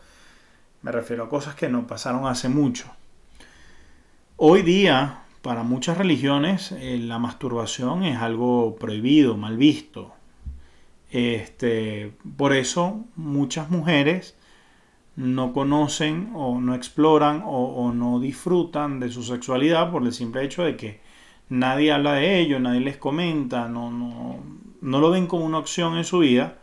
me 0.82 0.92
refiero 0.92 1.24
a 1.24 1.28
cosas 1.28 1.54
que 1.54 1.68
no 1.68 1.86
pasaron 1.86 2.26
hace 2.26 2.48
mucho. 2.48 2.86
Hoy 4.36 4.62
día, 4.62 5.22
para 5.42 5.64
muchas 5.64 5.98
religiones, 5.98 6.72
eh, 6.72 6.98
la 6.98 7.18
masturbación 7.18 8.04
es 8.04 8.18
algo 8.18 8.76
prohibido, 8.76 9.36
mal 9.36 9.56
visto. 9.56 10.12
Este, 11.10 12.12
por 12.36 12.52
eso 12.52 13.04
muchas 13.16 13.70
mujeres 13.70 14.36
no 15.16 15.52
conocen 15.52 16.30
o 16.34 16.60
no 16.60 16.74
exploran 16.74 17.42
o, 17.44 17.64
o 17.64 17.92
no 17.92 18.20
disfrutan 18.20 19.00
de 19.00 19.10
su 19.10 19.24
sexualidad 19.24 19.90
por 19.90 20.04
el 20.04 20.12
simple 20.12 20.44
hecho 20.44 20.62
de 20.62 20.76
que 20.76 21.00
nadie 21.48 21.92
habla 21.92 22.12
de 22.12 22.38
ello, 22.38 22.60
nadie 22.60 22.80
les 22.80 22.98
comenta, 22.98 23.68
no, 23.68 23.90
no, 23.90 24.38
no 24.80 25.00
lo 25.00 25.10
ven 25.10 25.26
como 25.26 25.44
una 25.44 25.58
opción 25.58 25.96
en 25.96 26.04
su 26.04 26.20
vida. 26.20 26.58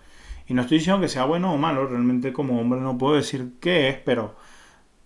Y 0.47 0.53
no 0.53 0.61
estoy 0.61 0.77
diciendo 0.77 1.01
que 1.01 1.07
sea 1.07 1.25
bueno 1.25 1.53
o 1.53 1.57
malo, 1.57 1.87
realmente 1.87 2.33
como 2.33 2.59
hombre 2.59 2.79
no 2.79 2.97
puedo 2.97 3.15
decir 3.15 3.53
qué 3.59 3.89
es, 3.89 3.97
pero 3.97 4.35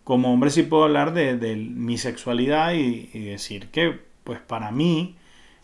como 0.03 0.33
hombre 0.33 0.49
sí 0.49 0.63
puedo 0.63 0.83
hablar 0.85 1.13
de, 1.13 1.55
mi 1.55 1.97
sexualidad 1.97 2.73
y, 2.73 3.07
decir 3.29 3.69
que, 3.69 3.99
pues 4.23 4.39
para 4.39 4.71
mí, 4.71 5.17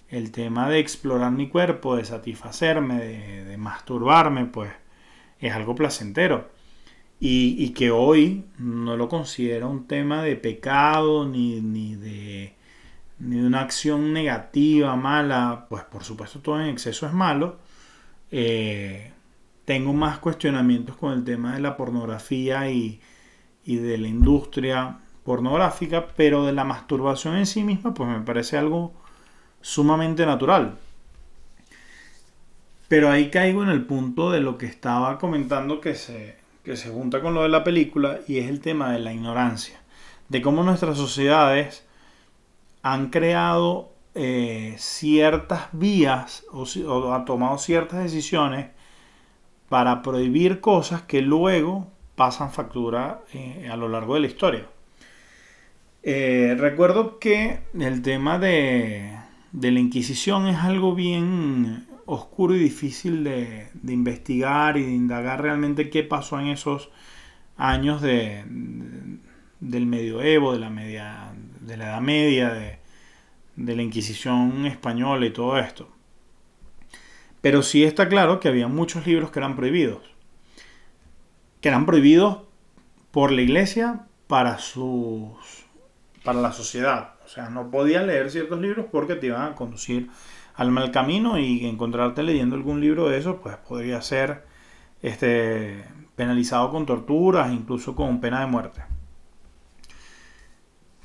el 0.09 0.31
tema 0.31 0.69
de 0.69 0.79
explorar 0.79 1.31
mi 1.31 1.49
cuerpo, 1.49 1.97
de 1.97 2.05
satisfacerme, 2.05 2.99
de, 2.99 3.57
masturbarme, 3.57 4.45
pues 4.45 4.71
es 5.39 5.53
algo 5.53 5.75
placentero. 5.75 6.49
Y, 7.19 7.69
que 7.71 7.91
hoy 7.91 8.45
no 8.59 8.97
lo 8.97 9.09
considero 9.09 9.69
un 9.69 9.87
tema 9.87 10.21
de 10.23 10.35
pecado 10.35 11.25
ni, 11.27 11.59
ni 11.61 11.95
de 11.95 12.53
ni 13.19 13.37
de 13.37 13.47
una 13.47 13.61
acción 13.61 14.13
negativa, 14.13 14.95
mala, 14.95 15.65
pues 15.69 15.83
por 15.83 16.03
supuesto 16.03 16.39
todo 16.39 16.59
en 16.61 16.67
exceso 16.67 17.07
es 17.07 17.13
malo. 17.13 17.57
Eh, 18.31 19.11
tengo 19.65 19.93
más 19.93 20.19
cuestionamientos 20.19 20.95
con 20.97 21.13
el 21.13 21.23
tema 21.23 21.55
de 21.55 21.61
la 21.61 21.77
pornografía 21.77 22.69
y, 22.69 22.99
de 23.65 23.97
la 23.97 24.07
industria 24.07 24.99
pornográfica, 25.23 26.07
pero 26.15 26.45
de 26.45 26.53
la 26.53 26.63
masturbación 26.63 27.35
en 27.35 27.47
sí 27.47 27.63
misma, 27.63 27.93
pues 27.93 28.07
me 28.09 28.19
parece 28.21 28.57
algo 28.57 28.93
sumamente 29.61 30.25
natural. 30.25 30.77
Pero 32.87 33.09
ahí 33.09 33.31
caigo 33.31 33.63
en 33.63 33.69
el 33.69 33.85
punto 33.85 34.29
de 34.29 34.39
lo 34.39 34.59
que 34.59 34.67
estaba 34.67 35.17
comentando 35.17 35.81
que 35.81 35.95
se, 35.95 36.37
que 36.63 36.77
se 36.77 36.89
junta 36.89 37.21
con 37.21 37.33
lo 37.33 37.41
de 37.41 37.49
la 37.49 37.63
película 37.63 38.19
y 38.27 38.37
es 38.37 38.49
el 38.49 38.59
tema 38.59 38.91
de 38.91 38.99
la 38.99 39.13
ignorancia, 39.13 39.79
de 40.29 40.43
cómo 40.43 40.61
nuestras 40.61 40.97
sociedades 40.97 41.84
han 42.85 43.09
creado 43.09 43.95
eh, 44.13 44.75
ciertas 44.77 45.69
vías 45.71 46.45
o, 46.51 47.11
han 47.11 47.25
tomado 47.25 47.57
ciertas 47.57 48.03
decisiones 48.03 48.67
para 49.69 50.03
prohibir 50.03 50.59
cosas 50.61 51.01
que 51.01 51.23
luego 51.23 51.91
pasan 52.15 52.51
factura 52.51 53.21
eh, 53.33 53.67
a 53.71 53.75
lo 53.75 53.89
largo 53.89 54.13
de 54.13 54.19
la 54.19 54.27
historia. 54.27 54.67
Eh, 56.03 56.55
recuerdo 56.59 57.17
que 57.17 57.61
el 57.73 58.03
tema 58.03 58.37
de, 58.37 59.17
la 59.51 59.79
Inquisición 59.79 60.45
es 60.45 60.57
algo 60.57 60.93
bien 60.93 61.87
oscuro 62.05 62.53
y 62.53 62.59
difícil 62.59 63.23
de, 63.23 63.67
investigar 63.87 64.77
y 64.77 64.83
de 64.83 64.91
indagar 64.91 65.41
realmente 65.41 65.89
qué 65.89 66.03
pasó 66.03 66.39
en 66.39 66.49
esos 66.49 66.91
años 67.57 68.03
de, 68.03 68.43
del 69.59 69.87
medioevo, 69.87 70.53
de 70.53 70.59
la 70.59 70.69
media, 70.69 71.33
de 71.65 71.77
la 71.77 71.85
Edad 71.85 72.01
Media, 72.01 72.53
de, 72.53 73.75
la 73.75 73.81
Inquisición 73.81 74.65
española 74.65 75.25
y 75.25 75.31
todo 75.31 75.57
esto. 75.57 75.89
Pero 77.41 77.63
sí 77.63 77.83
está 77.83 78.09
claro 78.09 78.39
que 78.39 78.47
había 78.47 78.67
muchos 78.67 79.05
libros 79.05 79.31
que 79.31 79.39
eran 79.39 79.55
prohibidos. 79.55 80.01
Que 81.61 81.69
eran 81.69 81.85
prohibidos 81.85 82.39
por 83.11 83.31
la 83.31 83.41
iglesia 83.41 84.07
para 84.27 84.57
sus 84.57 85.65
para 86.23 86.41
la 86.41 86.51
sociedad. 86.51 87.13
O 87.23 87.27
sea, 87.27 87.49
no 87.49 87.69
podías 87.69 88.05
leer 88.05 88.31
ciertos 88.31 88.59
libros 88.59 88.87
porque 88.91 89.15
te 89.15 89.27
iban 89.27 89.53
a 89.53 89.55
conducir 89.55 90.09
al 90.55 90.71
mal 90.71 90.91
camino 90.91 91.37
y 91.37 91.65
encontrarte 91.65 92.23
leyendo 92.23 92.55
algún 92.55 92.81
libro 92.81 93.09
de 93.09 93.17
esos, 93.19 93.37
pues 93.41 93.55
podría 93.57 94.01
ser 94.01 94.43
este, 95.01 95.85
penalizado 96.15 96.71
con 96.71 96.85
torturas, 96.85 97.51
incluso 97.51 97.95
con 97.95 98.19
pena 98.19 98.39
de 98.39 98.47
muerte. 98.47 98.94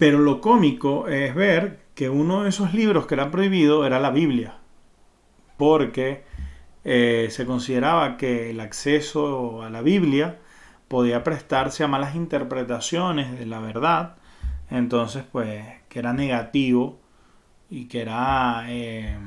Pero 0.00 0.18
lo 0.18 0.40
cómico 0.40 1.08
es 1.08 1.34
ver 1.34 1.80
que 1.94 2.08
uno 2.08 2.44
de 2.44 2.48
esos 2.48 2.72
libros 2.72 3.06
que 3.06 3.12
era 3.12 3.30
prohibido 3.30 3.84
era 3.84 4.00
la 4.00 4.10
Biblia, 4.10 4.54
porque 5.58 6.24
eh, 6.84 7.28
se 7.30 7.44
consideraba 7.44 8.16
que 8.16 8.48
el 8.48 8.60
acceso 8.60 9.62
a 9.62 9.68
la 9.68 9.82
Biblia 9.82 10.38
podía 10.88 11.22
prestarse 11.22 11.84
a 11.84 11.86
malas 11.86 12.14
interpretaciones 12.14 13.38
de 13.38 13.44
la 13.44 13.60
verdad, 13.60 14.16
entonces 14.70 15.22
pues 15.30 15.66
que 15.90 15.98
era 15.98 16.14
negativo 16.14 16.98
y 17.68 17.84
que 17.84 18.00
era, 18.00 18.64
eh, 18.68 19.18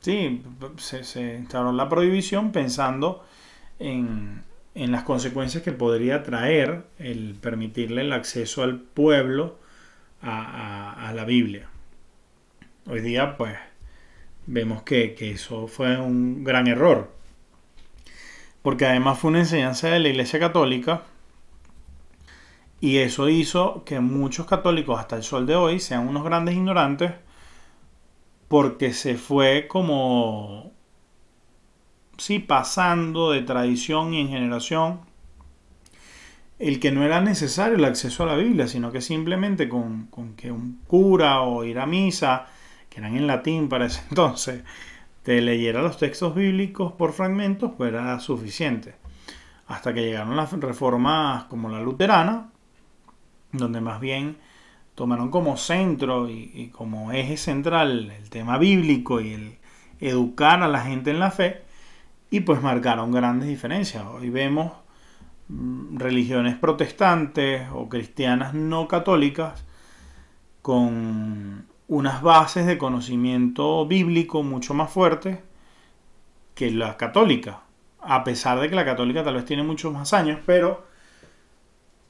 sí, 0.00 0.42
se, 0.78 1.04
se, 1.04 1.46
la 1.52 1.88
prohibición 1.88 2.50
pensando 2.50 3.24
en, 3.78 4.42
en 4.74 4.90
las 4.90 5.04
consecuencias 5.04 5.62
que 5.62 5.70
podría 5.70 6.24
traer 6.24 6.86
el 6.98 7.36
permitirle 7.40 8.00
el 8.00 8.12
acceso 8.12 8.64
al 8.64 8.80
pueblo 8.80 9.64
a, 10.22 11.12
la 11.14 11.24
Biblia. 11.24 11.68
Hoy 12.88 13.00
día, 13.00 13.36
pues, 13.36 13.56
vemos 14.46 14.82
que, 14.82 15.14
eso 15.20 15.66
fue 15.66 15.98
un 15.98 16.44
gran 16.44 16.66
error. 16.66 17.12
Porque 18.62 18.86
además 18.86 19.18
fue 19.18 19.30
una 19.30 19.40
enseñanza 19.40 19.88
de 19.88 20.00
la 20.00 20.08
Iglesia 20.08 20.40
Católica. 20.40 21.02
Y 22.80 22.98
eso 22.98 23.28
hizo 23.28 23.84
que 23.84 24.00
muchos 24.00 24.46
católicos 24.46 24.98
hasta 24.98 25.16
el 25.16 25.22
sol 25.22 25.46
de 25.46 25.56
hoy 25.56 25.80
sean 25.80 26.08
unos 26.08 26.24
grandes 26.24 26.54
ignorantes. 26.54 27.12
Porque 28.48 28.92
se 28.92 29.16
fue 29.16 29.66
como... 29.68 30.72
Sí, 32.18 32.38
pasando 32.38 33.32
de 33.32 33.42
tradición 33.42 34.14
en 34.14 34.28
generación 34.28 35.05
el 36.58 36.80
que 36.80 36.90
no 36.90 37.04
era 37.04 37.20
necesario 37.20 37.76
el 37.76 37.84
acceso 37.84 38.22
a 38.22 38.26
la 38.26 38.36
Biblia, 38.36 38.66
sino 38.66 38.90
que 38.92 39.00
simplemente 39.00 39.68
con, 39.68 40.08
que 40.36 40.50
un 40.50 40.80
cura 40.86 41.42
o 41.42 41.64
ir 41.64 41.78
a 41.78 41.86
misa, 41.86 42.46
que 42.88 43.00
eran 43.00 43.16
en 43.16 43.26
latín 43.26 43.68
para 43.68 43.86
ese 43.86 44.02
entonces, 44.08 44.62
te 45.22 45.40
leyera 45.40 45.82
los 45.82 45.98
textos 45.98 46.34
bíblicos 46.34 46.92
por 46.92 47.12
fragmentos, 47.12 47.72
pues 47.76 47.92
era 47.92 48.18
suficiente. 48.20 48.94
Hasta 49.66 49.92
que 49.92 50.02
llegaron 50.02 50.36
las 50.36 50.52
reformas 50.52 51.44
como 51.44 51.68
la 51.68 51.80
luterana, 51.80 52.50
donde 53.52 53.80
más 53.80 54.00
bien 54.00 54.36
tomaron 54.94 55.30
como 55.30 55.56
centro 55.56 56.30
y, 56.30 56.52
y 56.54 56.68
como 56.68 57.12
eje 57.12 57.36
central 57.36 58.10
el 58.10 58.30
tema 58.30 58.58
bíblico 58.58 59.20
y 59.20 59.32
el 59.32 59.58
educar 60.00 60.62
a 60.62 60.68
la 60.68 60.82
gente 60.82 61.10
en 61.10 61.18
la 61.18 61.30
fe, 61.30 61.62
y 62.30 62.40
pues 62.40 62.62
marcaron 62.62 63.12
grandes 63.12 63.48
diferencias. 63.48 64.04
Hoy 64.04 64.30
vemos 64.30 64.72
religiones 65.48 66.56
protestantes 66.56 67.68
o 67.72 67.88
cristianas 67.88 68.54
no 68.54 68.88
católicas 68.88 69.64
con 70.62 71.66
unas 71.88 72.22
bases 72.22 72.66
de 72.66 72.78
conocimiento 72.78 73.86
bíblico 73.86 74.42
mucho 74.42 74.74
más 74.74 74.90
fuertes 74.90 75.38
que 76.54 76.70
la 76.70 76.96
católica, 76.96 77.60
a 78.00 78.24
pesar 78.24 78.58
de 78.58 78.68
que 78.68 78.74
la 78.74 78.84
católica 78.84 79.22
tal 79.22 79.34
vez 79.34 79.44
tiene 79.44 79.62
muchos 79.62 79.92
más 79.92 80.12
años, 80.12 80.40
pero 80.44 80.86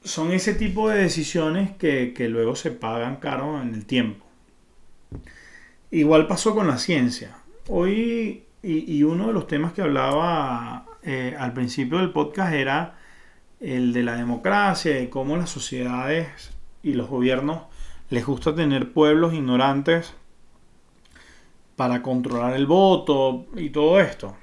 son 0.03 0.31
ese 0.31 0.53
tipo 0.53 0.89
de 0.89 0.97
decisiones 0.97 1.75
que, 1.77 2.13
luego 2.29 2.55
se 2.55 2.71
pagan 2.71 3.17
caro 3.17 3.61
en 3.61 3.75
el 3.75 3.85
tiempo. 3.85 4.25
Igual 5.91 6.27
pasó 6.27 6.55
con 6.55 6.67
la 6.67 6.77
ciencia. 6.77 7.37
Hoy, 7.67 8.45
y, 8.63 9.03
uno 9.03 9.27
de 9.27 9.33
los 9.33 9.47
temas 9.47 9.73
que 9.73 9.81
hablaba 9.81 10.85
eh, 11.03 11.35
al 11.37 11.53
principio 11.53 11.99
del 11.99 12.11
podcast 12.11 12.53
era 12.53 12.96
el 13.59 13.93
de 13.93 14.03
la 14.03 14.15
democracia 14.15 14.99
y 15.01 15.07
cómo 15.07 15.37
las 15.37 15.49
sociedades 15.49 16.51
y 16.83 16.93
los 16.93 17.09
gobiernos 17.09 17.63
les 18.09 18.25
gusta 18.25 18.55
tener 18.55 18.93
pueblos 18.93 19.33
ignorantes 19.33 20.13
para 21.75 22.01
controlar 22.01 22.53
el 22.55 22.65
voto 22.65 23.45
y 23.55 23.69
todo 23.69 23.99
esto. 23.99 24.35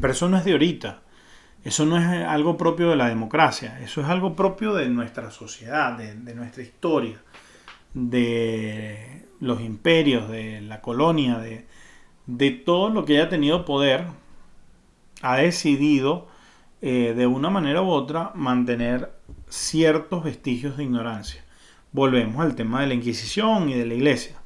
Pero 0.00 0.12
eso 0.12 0.28
no 0.28 0.38
es 0.38 0.44
de 0.44 0.52
ahorita. 0.52 1.02
Eso 1.64 1.84
no 1.84 1.96
es 1.96 2.06
algo 2.06 2.56
propio 2.56 2.90
de 2.90 2.96
la 2.96 3.08
democracia. 3.08 3.80
Eso 3.80 4.00
es 4.00 4.06
algo 4.08 4.36
propio 4.36 4.74
de 4.74 4.88
nuestra 4.88 5.30
sociedad, 5.30 5.98
de, 5.98 6.34
nuestra 6.34 6.62
historia, 6.62 7.20
de 7.92 9.26
los 9.40 9.60
imperios, 9.60 10.28
de 10.28 10.60
la 10.60 10.80
colonia, 10.80 11.38
de, 11.38 11.66
de 12.26 12.50
todo 12.52 12.90
lo 12.90 13.04
que 13.04 13.18
haya 13.18 13.28
tenido 13.28 13.64
poder, 13.64 14.04
ha 15.22 15.36
decidido 15.36 16.28
eh, 16.88 17.14
de 17.14 17.26
una 17.26 17.50
manera 17.50 17.82
u 17.82 17.88
otra 17.88 18.30
mantener 18.36 19.10
ciertos 19.48 20.22
vestigios 20.22 20.76
de 20.76 20.84
ignorancia. 20.84 21.44
Volvemos 21.90 22.38
al 22.38 22.54
tema 22.54 22.80
de 22.80 22.86
la 22.86 22.94
Inquisición 22.94 23.68
y 23.68 23.74
de 23.74 23.86
la 23.86 23.94
Iglesia. 23.94 24.36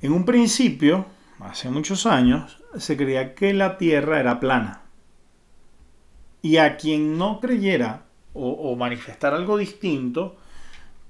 En 0.00 0.12
un 0.12 0.24
principio, 0.24 1.04
hace 1.38 1.68
muchos 1.68 2.06
años, 2.06 2.62
se 2.78 2.96
creía 2.96 3.34
que 3.34 3.52
la 3.52 3.76
Tierra 3.76 4.20
era 4.20 4.40
plana. 4.40 4.84
Y 6.40 6.56
a 6.56 6.78
quien 6.78 7.18
no 7.18 7.40
creyera 7.40 8.06
o, 8.32 8.48
o 8.48 8.74
manifestar 8.76 9.34
algo 9.34 9.58
distinto, 9.58 10.38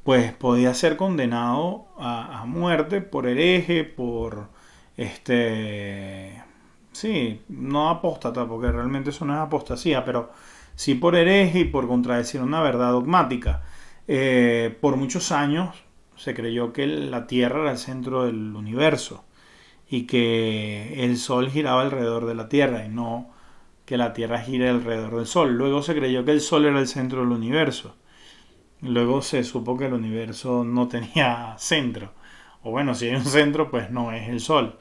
pues 0.03 0.33
podía 0.33 0.75
ser 0.75 0.97
condenado 0.97 1.87
a 1.97 2.45
muerte 2.45 3.03
por 3.03 3.29
hereje, 3.29 3.85
por 3.85 4.49
este 4.97 6.43
Sí, 6.93 7.41
no 7.49 7.89
apóstata, 7.91 8.47
porque 8.47 8.71
realmente 8.71 9.11
eso 9.11 9.25
no 9.25 9.35
es 9.35 9.41
apostasía, 9.41 10.05
pero 10.05 10.31
sí 10.75 10.95
por 10.95 11.17
hereje 11.17 11.61
y 11.61 11.65
por 11.65 11.89
contradecir 11.89 12.41
una 12.43 12.61
verdad 12.63 12.93
dogmática. 12.93 13.63
Eh, 14.09 14.77
por 14.81 14.97
muchos 14.97 15.33
años 15.33 15.85
se 16.17 16.35
creyó 16.35 16.73
que 16.73 16.87
la 16.87 17.27
Tierra 17.27 17.63
era 17.63 17.71
el 17.73 17.79
centro 17.79 18.27
del 18.27 18.55
universo 18.55 19.25
y 19.89 20.07
que 20.07 21.05
el 21.05 21.19
Sol 21.19 21.51
giraba 21.51 21.83
alrededor 21.83 22.27
de 22.27 22.35
la 22.35 22.49
Tierra 22.49 22.85
y 22.87 22.89
no 22.91 23.31
que 23.87 23.97
la 23.99 24.13
Tierra 24.15 24.41
gire 24.43 24.69
alrededor 24.71 25.17
del 25.17 25.27
Sol. 25.27 25.55
Luego 25.57 25.83
se 25.83 25.95
creyó 25.95 26.25
que 26.25 26.33
el 26.33 26.41
Sol 26.41 26.67
era 26.67 26.81
el 26.81 26.89
centro 26.89 27.21
del 27.21 27.31
universo. 27.33 27.97
Luego 28.81 29.23
se 29.23 29.45
supo 29.45 29.77
que 29.79 29.87
el 29.87 29.95
universo 29.95 30.65
no 30.65 30.89
tenía 30.89 31.55
centro. 31.59 32.13
O 32.63 32.71
bueno, 32.71 32.95
si 32.95 33.07
hay 33.09 33.15
un 33.17 33.25
centro, 33.25 33.71
pues 33.71 33.91
no 33.91 34.13
es 34.13 34.29
el 34.29 34.41
Sol. 34.41 34.79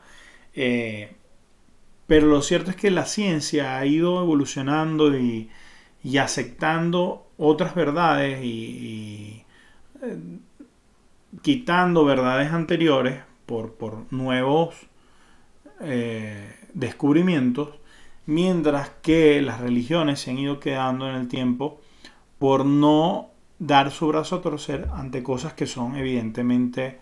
Eh, 0.54 1.15
pero 2.12 2.28
lo 2.28 2.41
cierto 2.41 2.71
es 2.71 2.76
que 2.76 2.91
la 2.91 3.06
ciencia 3.06 3.78
ha 3.78 3.86
ido 3.86 4.21
evolucionando 4.21 5.17
y, 5.17 5.50
aceptando 6.19 7.26
otras 7.38 7.74
verdades 7.74 8.43
y, 8.43 9.45
eh, 10.02 10.17
quitando 11.41 12.04
verdades 12.04 12.52
anteriores 12.52 13.21
por, 13.45 13.78
nuevos 14.12 14.76
eh, 15.80 16.54
descubrimientos, 16.74 17.69
mientras 18.26 18.89
que 19.02 19.41
las 19.41 19.62
religiones 19.62 20.19
se 20.19 20.32
han 20.32 20.39
ido 20.39 20.60
quedando 20.60 21.10
en 21.10 21.15
el 21.15 21.30
tiempo 21.30 21.80
por 22.39 22.65
no 22.65 23.30
dar 23.58 23.89
su 23.89 24.08
brazo 24.10 24.36
a 24.36 24.41
torcer 24.41 24.89
ante 24.93 25.24
cosas 25.24 25.54
que 25.54 25.65
son 25.65 25.95
evidentemente 25.95 27.00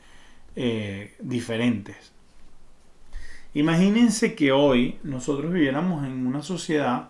eh, 0.55 1.15
diferentes. 1.19 2.18
Imagínense 3.53 4.35
que 4.35 4.51
hoy 4.51 4.99
nosotros 5.03 5.51
viviéramos 5.51 6.05
en 6.05 6.27
una 6.27 6.43
sociedad 6.43 7.09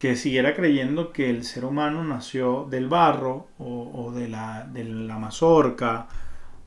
que 0.00 0.16
siguiera 0.16 0.56
creyendo 0.56 1.12
que 1.12 1.30
el 1.30 1.44
ser 1.44 1.64
humano 1.64 2.02
nació 2.02 2.66
del 2.68 2.88
barro 2.88 3.46
o, 3.58 4.10
de, 4.12 4.28
la, 4.28 4.66
de 4.72 4.82
la 4.82 5.18
mazorca 5.18 6.08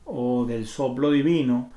o 0.06 0.46
del 0.46 0.66
soplo 0.66 1.10
divino 1.10 1.70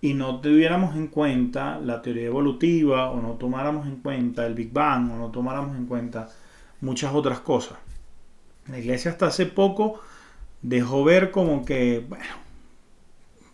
y 0.00 0.14
no 0.14 0.40
tuviéramos 0.40 0.96
en 0.96 1.08
cuenta 1.08 1.78
la 1.78 2.00
teoría 2.00 2.26
evolutiva 2.26 3.10
o 3.10 3.20
no 3.20 3.32
tomáramos 3.32 3.86
en 3.86 3.96
cuenta 3.96 4.46
el 4.46 4.54
Big 4.54 4.72
Bang 4.72 5.12
o 5.12 5.16
no 5.16 5.30
tomáramos 5.30 5.76
en 5.76 5.84
cuenta 5.84 6.30
muchas 6.80 7.14
otras 7.14 7.40
cosas. 7.40 7.76
La 8.68 8.78
iglesia 8.78 9.10
hasta 9.10 9.26
hace 9.26 9.44
poco 9.44 10.00
dejó 10.62 11.04
ver 11.04 11.30
como 11.30 11.66
que, 11.66 12.04
bueno, 12.08 12.34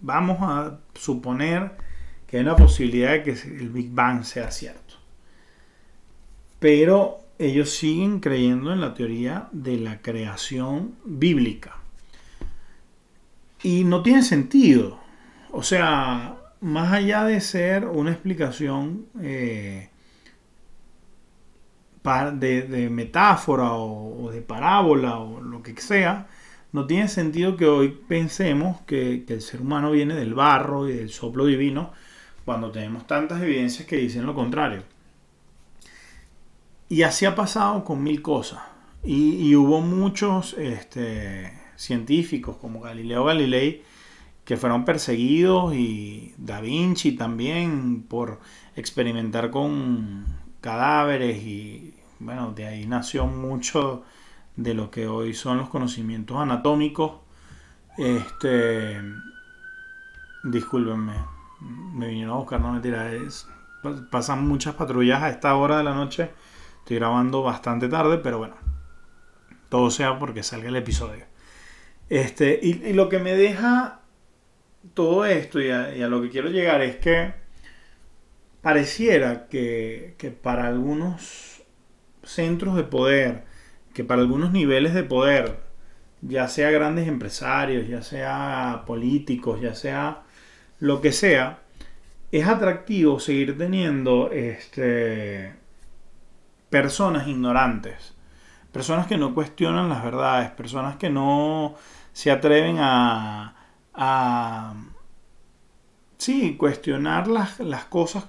vamos 0.00 0.38
a 0.42 0.78
suponer 0.94 1.72
que 2.28 2.36
hay 2.36 2.42
una 2.42 2.56
posibilidad 2.56 3.12
de 3.12 3.22
que 3.22 3.30
el 3.32 3.70
Big 3.70 3.90
Bang 3.90 4.22
sea 4.22 4.50
cierto. 4.50 4.94
Pero 6.58 7.18
ellos 7.38 7.70
siguen 7.70 8.20
creyendo 8.20 8.72
en 8.72 8.80
la 8.80 8.94
teoría 8.94 9.48
de 9.52 9.78
la 9.78 10.02
creación 10.02 10.94
bíblica. 11.04 11.76
Y 13.62 13.84
no 13.84 14.02
tiene 14.02 14.22
sentido. 14.22 15.00
O 15.50 15.62
sea, 15.62 16.36
más 16.60 16.92
allá 16.92 17.24
de 17.24 17.40
ser 17.40 17.86
una 17.86 18.12
explicación 18.12 19.06
eh, 19.20 19.88
de, 22.34 22.88
metáfora 22.90 23.72
o, 23.72 24.30
de 24.30 24.42
parábola 24.42 25.18
o 25.18 25.40
lo 25.40 25.62
que 25.62 25.80
sea, 25.80 26.26
no 26.72 26.86
tiene 26.86 27.08
sentido 27.08 27.56
que 27.56 27.66
hoy 27.66 27.98
pensemos 28.08 28.80
que, 28.82 29.24
el 29.26 29.40
ser 29.40 29.60
humano 29.60 29.90
viene 29.90 30.14
del 30.14 30.34
barro 30.34 30.88
y 30.88 30.94
del 30.94 31.10
soplo 31.10 31.46
divino 31.46 31.92
cuando 32.48 32.70
tenemos 32.70 33.06
tantas 33.06 33.42
evidencias 33.42 33.86
que 33.86 33.96
dicen 33.96 34.24
lo 34.24 34.34
contrario. 34.34 34.82
Y 36.88 37.02
así 37.02 37.26
ha 37.26 37.34
pasado 37.34 37.84
con 37.84 38.02
mil 38.02 38.22
cosas. 38.22 38.62
Y, 39.04 39.54
hubo 39.54 39.82
muchos 39.82 40.54
este, 40.54 41.52
científicos 41.76 42.56
como 42.56 42.80
Galileo 42.80 43.24
Galilei 43.24 43.82
que 44.46 44.56
fueron 44.56 44.86
perseguidos 44.86 45.74
y 45.74 46.32
Da 46.38 46.62
Vinci 46.62 47.12
también 47.12 48.04
por 48.08 48.40
experimentar 48.76 49.50
con 49.50 50.24
cadáveres 50.62 51.42
y 51.42 51.92
bueno, 52.18 52.52
de 52.52 52.64
ahí 52.64 52.86
nació 52.86 53.26
mucho 53.26 54.04
de 54.56 54.72
lo 54.72 54.90
que 54.90 55.06
hoy 55.06 55.34
son 55.34 55.58
los 55.58 55.68
conocimientos 55.68 56.38
anatómicos. 56.38 57.12
Este, 57.98 59.02
discúlpenme, 60.44 61.37
me 61.60 62.08
vinieron 62.08 62.34
a 62.34 62.38
buscar, 62.38 62.60
no 62.60 62.72
mentira, 62.72 63.12
es, 63.12 63.48
pasan 64.10 64.46
muchas 64.46 64.74
patrullas 64.74 65.22
a 65.22 65.30
esta 65.30 65.54
hora 65.54 65.78
de 65.78 65.84
la 65.84 65.94
noche. 65.94 66.30
Estoy 66.80 66.98
grabando 66.98 67.42
bastante 67.42 67.88
tarde, 67.88 68.18
pero 68.18 68.38
bueno, 68.38 68.56
todo 69.68 69.90
sea 69.90 70.18
porque 70.18 70.42
salga 70.42 70.68
el 70.68 70.76
episodio. 70.76 71.24
Este, 72.08 72.58
y, 72.62 72.92
lo 72.94 73.08
que 73.08 73.18
me 73.18 73.34
deja 73.34 74.00
todo 74.94 75.26
esto 75.26 75.60
y 75.60 75.70
a, 75.70 76.08
lo 76.08 76.22
que 76.22 76.30
quiero 76.30 76.48
llegar 76.48 76.80
es 76.80 76.96
que 76.96 77.34
pareciera 78.62 79.48
que, 79.48 80.14
que 80.16 80.30
para 80.30 80.66
algunos 80.66 81.62
centros 82.22 82.76
de 82.76 82.84
poder, 82.84 83.44
que 83.92 84.04
para 84.04 84.22
algunos 84.22 84.52
niveles 84.52 84.94
de 84.94 85.02
poder, 85.02 85.60
ya 86.22 86.48
sea 86.48 86.70
grandes 86.70 87.06
empresarios, 87.08 87.86
ya 87.88 88.02
sea 88.02 88.84
políticos, 88.86 89.60
ya 89.60 89.74
sea 89.74 90.22
lo 90.80 91.00
que 91.00 91.12
sea, 91.12 91.60
es 92.30 92.46
atractivo 92.46 93.20
seguir 93.20 93.56
teniendo 93.56 94.30
este, 94.30 95.54
personas 96.70 97.26
ignorantes, 97.26 98.14
personas 98.72 99.06
que 99.06 99.16
no 99.16 99.34
cuestionan 99.34 99.88
las 99.88 100.04
verdades, 100.04 100.50
personas 100.50 100.96
que 100.96 101.10
no 101.10 101.74
se 102.12 102.30
atreven 102.30 102.76
a, 102.78 103.56
a 103.94 104.74
sí, 106.18 106.56
cuestionar 106.56 107.28
las, 107.28 107.60
las 107.60 107.84
cosas 107.86 108.28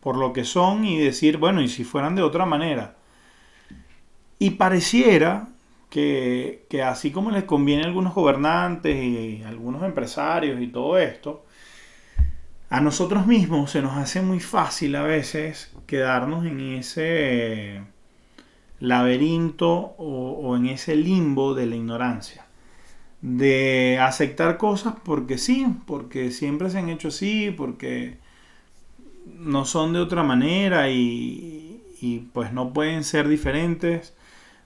por 0.00 0.16
lo 0.16 0.32
que 0.32 0.44
son 0.44 0.84
y 0.84 0.98
decir, 0.98 1.36
bueno, 1.36 1.60
y 1.60 1.68
si 1.68 1.84
fueran 1.84 2.14
de 2.14 2.22
otra 2.22 2.46
manera. 2.46 2.96
Y 4.38 4.50
pareciera 4.50 5.48
que, 5.90 6.66
así 6.84 7.10
como 7.10 7.30
les 7.30 7.44
conviene 7.44 7.82
a 7.82 7.86
algunos 7.86 8.14
gobernantes 8.14 8.96
y 8.96 9.42
algunos 9.42 9.82
empresarios 9.82 10.60
y 10.60 10.68
todo 10.68 10.96
esto, 10.96 11.44
a 12.70 12.80
nosotros 12.80 13.26
mismos 13.26 13.72
se 13.72 13.82
nos 13.82 13.96
hace 13.96 14.22
muy 14.22 14.40
fácil 14.40 14.96
a 14.96 15.02
veces 15.02 15.72
quedarnos 15.86 16.46
en 16.46 16.60
ese 16.60 17.82
laberinto 18.78 19.94
o, 19.98 20.56
en 20.56 20.66
ese 20.66 20.96
limbo 20.96 21.54
de 21.54 21.66
la 21.66 21.76
ignorancia. 21.76 22.46
De 23.20 23.98
aceptar 24.00 24.56
cosas 24.56 24.94
porque 25.04 25.36
sí, 25.36 25.66
porque 25.86 26.30
siempre 26.30 26.70
se 26.70 26.78
han 26.78 26.88
hecho 26.88 27.08
así, 27.08 27.50
porque 27.54 28.18
no 29.26 29.66
son 29.66 29.92
de 29.92 30.00
otra 30.00 30.22
manera 30.22 30.88
y, 30.90 31.82
y 32.00 32.20
pues 32.32 32.52
no 32.52 32.72
pueden 32.72 33.04
ser 33.04 33.28
diferentes 33.28 34.14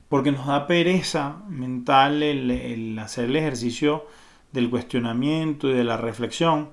porque 0.08 0.30
nos 0.30 0.46
da 0.46 0.66
pereza 0.66 1.42
mental 1.48 2.22
el, 2.22 2.96
hacer 2.98 3.24
el 3.24 3.36
ejercicio 3.36 4.06
del 4.52 4.70
cuestionamiento 4.70 5.68
y 5.68 5.72
de 5.72 5.82
la 5.82 5.96
reflexión. 5.96 6.68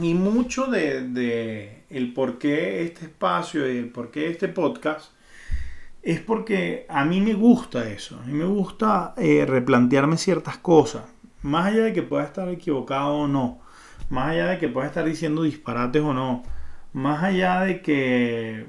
Y 0.00 0.14
mucho 0.14 0.66
de, 0.66 1.84
el 1.90 2.12
por 2.14 2.38
qué 2.38 2.82
este 2.82 3.06
espacio 3.06 3.72
y 3.72 3.78
el 3.78 3.90
por 3.90 4.10
qué 4.10 4.28
este 4.30 4.48
podcast 4.48 5.10
es 6.02 6.20
porque 6.20 6.86
a 6.88 7.04
mí 7.04 7.20
me 7.20 7.34
gusta 7.34 7.88
eso. 7.88 8.20
A 8.20 8.26
mí 8.26 8.32
me 8.32 8.44
gusta 8.44 9.14
eh, 9.16 9.44
replantearme 9.46 10.16
ciertas 10.16 10.58
cosas. 10.58 11.02
Más 11.42 11.66
allá 11.66 11.84
de 11.84 11.92
que 11.92 12.02
pueda 12.02 12.24
estar 12.24 12.48
equivocado 12.48 13.14
o 13.14 13.28
no. 13.28 13.58
Más 14.08 14.30
allá 14.30 14.46
de 14.46 14.58
que 14.58 14.68
pueda 14.68 14.86
estar 14.86 15.04
diciendo 15.04 15.42
disparates 15.42 16.02
o 16.02 16.14
no. 16.14 16.44
Más 16.92 17.24
allá 17.24 17.62
de 17.62 17.82
que 17.82 18.66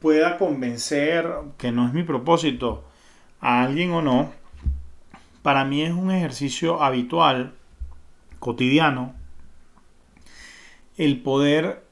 pueda 0.00 0.36
convencer, 0.36 1.30
que 1.56 1.72
no 1.72 1.86
es 1.86 1.94
mi 1.94 2.02
propósito, 2.02 2.84
a 3.40 3.62
alguien 3.62 3.92
o 3.92 4.02
no, 4.02 4.32
para 5.42 5.64
mí 5.64 5.82
es 5.82 5.92
un 5.92 6.10
ejercicio 6.10 6.82
habitual, 6.82 7.54
cotidiano, 8.38 9.14
el 10.98 11.22
poder 11.22 11.84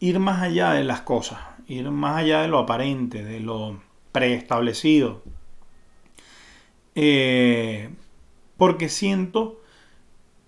ir 0.00 0.18
más 0.18 0.42
allá 0.42 0.72
de 0.72 0.84
las 0.84 1.02
cosas, 1.02 1.38
ir 1.68 1.90
más 1.90 2.16
allá 2.16 2.42
de 2.42 2.48
lo 2.48 2.58
aparente, 2.58 3.22
de 3.22 3.40
lo 3.40 3.80
preestablecido. 4.10 5.22
Eh, 6.94 7.90
porque 8.56 8.88
siento 8.88 9.60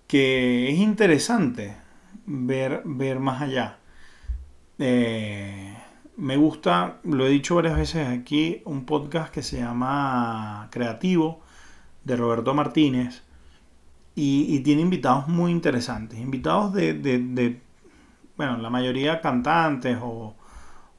que 0.09 0.71
es 0.71 0.79
interesante 0.79 1.77
ver, 2.27 2.83
ver 2.85 3.21
más 3.21 3.43
allá. 3.43 3.79
Eh, 4.79 5.77
me 6.17 6.37
gusta, 6.37 7.01
lo 7.05 7.27
he 7.27 7.31
dicho 7.31 7.55
varias 7.55 7.77
veces 7.77 8.09
aquí, 8.09 8.62
un 8.65 8.87
podcast 8.87 9.33
que 9.33 9.43
se 9.43 9.59
llama 9.59 10.69
Creativo 10.71 11.43
de 12.05 12.17
Roberto 12.17 12.55
Martínez 12.55 13.23
y, 14.14 14.61
tiene 14.61 14.83
invitados 14.83 15.29
muy 15.29 15.51
interesantes, 15.51 16.18
invitados 16.18 16.72
de, 16.75 17.61
bueno, 18.37 18.59
la 18.59 18.70
mayoría 18.70 19.20
cantantes 19.20 19.98
o, 20.03 20.35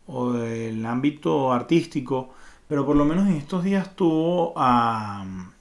o, 0.08 0.32
del 0.34 0.86
ámbito 0.86 1.54
artístico, 1.54 2.34
pero 2.67 2.86
por 2.86 2.95
lo 2.95 3.06
menos 3.06 3.28
en 3.28 3.36
estos 3.36 3.63
días 3.63 3.95
tuvo 3.95 4.54
a 4.58 5.23
um, 5.23 5.52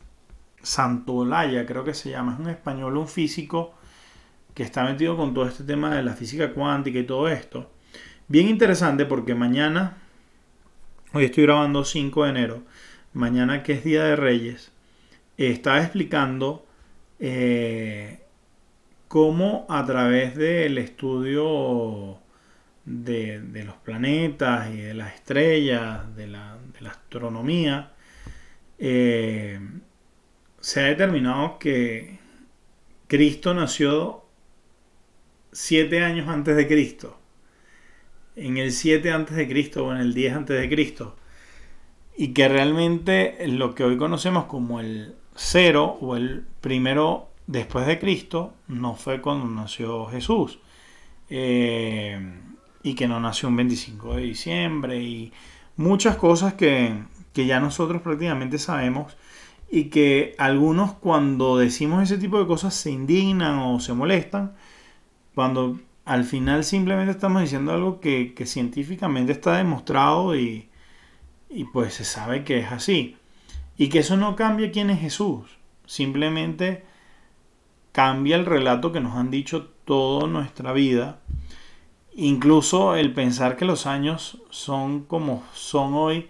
Santolaya, 0.63 1.67
creo 1.67 1.85
que 1.85 1.95
se 1.95 2.11
llama, 2.11 2.35
es 2.35 2.41
un 2.41 2.49
español, 2.49 2.97
un 2.97 3.09
físico 3.09 3.75
que 4.55 4.63
está 4.63 4.85
metido 4.85 5.17
con 5.17 5.35
todo 5.35 5.47
este 5.47 5.65
tema 5.65 5.95
de 5.95 6.03
la 6.03 6.15
física 6.15 6.53
cuántica 6.53 6.99
y 6.99 7.05
todo 7.07 7.29
esto. 7.29 7.71
Bien 8.29 8.49
interesante 8.49 9.05
porque 9.05 9.35
mañana, 9.35 9.99
hoy 11.13 11.25
estoy 11.25 11.45
grabando 11.45 11.85
5 11.85 12.25
de 12.25 12.31
enero, 12.31 12.63
mañana 13.13 13.63
que 13.63 13.75
es 13.75 13.85
Día 13.85 14.05
de 14.05 14.17
Reyes, 14.17 14.73
estaba 15.37 15.83
explicando 15.83 16.65
eh, 17.25 18.19
cómo 19.07 19.65
a 19.69 19.87
través 19.87 20.35
del 20.35 20.77
estudio 20.77 22.19
de, 22.85 23.63
los 23.65 23.77
planetas 23.77 24.75
y 24.75 24.79
de 24.79 24.95
las 24.95 25.15
estrellas, 25.15 26.17
de 26.17 26.27
la, 26.27 26.59
astronomía, 26.85 27.93
eh, 28.81 29.61
se 30.59 30.81
ha 30.81 30.85
determinado 30.87 31.61
que 31.61 32.19
Cristo 33.07 33.55
nació 33.55 34.25
siete 35.53 36.03
años 36.03 36.27
antes 36.29 36.57
de 36.57 36.67
Cristo. 36.67 37.21
En 38.35 38.57
el 38.57 38.73
7 38.73 39.13
antes 39.13 39.37
de 39.37 39.47
Cristo 39.47 39.87
o 39.87 39.93
en 39.93 39.99
el 39.99 40.13
10 40.13 40.35
antes 40.35 40.61
de 40.61 40.69
Cristo. 40.69 41.17
Y 42.17 42.33
que 42.35 42.49
realmente 42.49 43.37
lo 43.47 43.77
que 43.77 43.85
hoy 43.85 43.97
conocemos 43.97 44.47
como 44.47 44.81
el 44.81 45.15
cero 45.35 45.99
o 46.01 46.17
el 46.17 46.45
primero 46.61 47.29
después 47.47 47.87
de 47.87 47.99
Cristo 47.99 48.55
no 48.69 48.95
fue 48.95 49.21
cuando 49.21 49.47
nació 49.47 50.07
Jesús 50.07 50.59
eh, 51.29 52.21
y 52.83 52.95
que 52.95 53.09
no 53.09 53.21
nació 53.21 53.49
un 53.49 53.57
25 53.57 54.17
de 54.17 54.23
diciembre 54.23 55.03
y 55.03 55.33
muchas 55.77 56.17
cosas 56.17 56.55
que, 56.55 56.95
que 57.33 57.47
ya 57.47 57.61
nosotros 57.61 58.03
prácticamente 58.03 58.59
sabemos 58.59 59.17
y 59.71 59.85
que 59.85 60.35
algunos 60.39 60.93
cuando 60.93 61.57
decimos 61.57 62.03
ese 62.03 62.19
tipo 62.19 62.39
de 62.39 62.47
cosas 62.47 62.75
se 62.75 62.91
indignan 62.91 63.59
o 63.59 63.81
se 63.81 63.95
molestan 63.95 64.55
cuando 65.35 65.79
al 66.05 66.25
final 66.25 66.65
simplemente 66.65 67.13
estamos 67.13 67.43
diciendo 67.43 67.73
algo 67.73 68.01
que, 68.01 68.35
científicamente 68.45 69.33
está 69.33 69.57
demostrado 69.57 70.37
y, 70.37 70.69
y, 71.49 71.65
pues 71.65 71.95
se 71.95 72.05
sabe 72.05 72.45
que 72.45 72.59
es 72.59 72.73
así. 72.73 73.17
Y 73.77 73.89
que 73.89 74.01
eso 74.01 74.17
no 74.17 74.37
cambia 74.37 74.71
quién 74.71 74.91
es 74.91 75.01
Jesús. 75.01 75.59
Simplemente 75.87 76.85
cambia 77.93 78.37
el 78.37 78.47
relato 78.47 78.93
que 78.93 79.01
nos 79.01 79.17
han 79.17 79.31
dicho 79.31 79.71
toda 79.85 80.27
nuestra 80.27 80.73
vida. 80.73 81.21
Incluso 82.15 82.95
el 82.97 83.13
pensar 83.13 83.57
que 83.57 83.65
los 83.65 83.87
años 83.87 84.43
son 84.51 85.05
como 85.05 85.45
son 85.55 85.95
hoy 85.95 86.29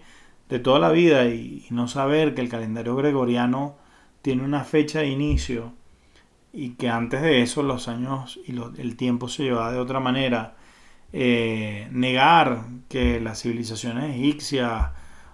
de 0.49 0.59
toda 0.59 0.79
la 0.79 0.91
vida 0.91 1.25
y 1.25 1.65
no 1.69 1.87
saber 1.87 2.35
que 2.35 2.41
el 2.41 2.49
calendario 2.49 2.95
gregoriano 2.95 3.77
tiene 4.21 4.43
una 4.43 4.63
fecha 4.63 4.99
de 4.99 5.07
inicio 5.07 5.73
y 6.53 6.71
que 6.71 6.89
antes 6.89 7.21
de 7.21 7.41
eso 7.41 7.63
los 7.63 7.87
años 7.87 8.39
y 8.45 8.55
el 8.79 8.95
tiempo 8.95 9.27
se 9.27 9.43
llevaba 9.43 9.71
de 9.71 9.79
otra 9.79 9.99
manera. 9.99 10.55
Eh, 11.15 11.87
negar 11.91 12.65
que 12.89 13.19
las 13.19 13.41
civilizaciones 13.41 14.15
egipcias 14.15 14.91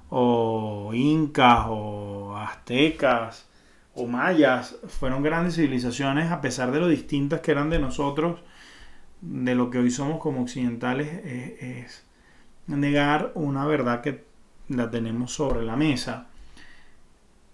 o 0.09 0.91
incas 0.93 1.65
o 1.67 2.35
aztecas 2.35 3.47
o 3.93 4.07
mayas 4.07 4.77
fueron 4.87 5.23
grandes 5.23 5.55
civilizaciones 5.55 6.31
a 6.31 6.41
pesar 6.41 6.71
de 6.71 6.79
lo 6.79 6.87
distintas 6.87 7.41
que 7.41 7.51
eran 7.51 7.69
de 7.69 7.79
nosotros, 7.79 8.39
de 9.21 9.55
lo 9.55 9.69
que 9.69 9.79
hoy 9.79 9.91
somos 9.91 10.19
como 10.19 10.41
occidentales, 10.41 11.09
es, 11.61 12.05
negar 12.67 13.31
una 13.35 13.65
verdad 13.65 14.01
que 14.01 14.23
la 14.67 14.91
tenemos 14.91 15.33
sobre 15.33 15.65
la 15.65 15.75
mesa. 15.75 16.27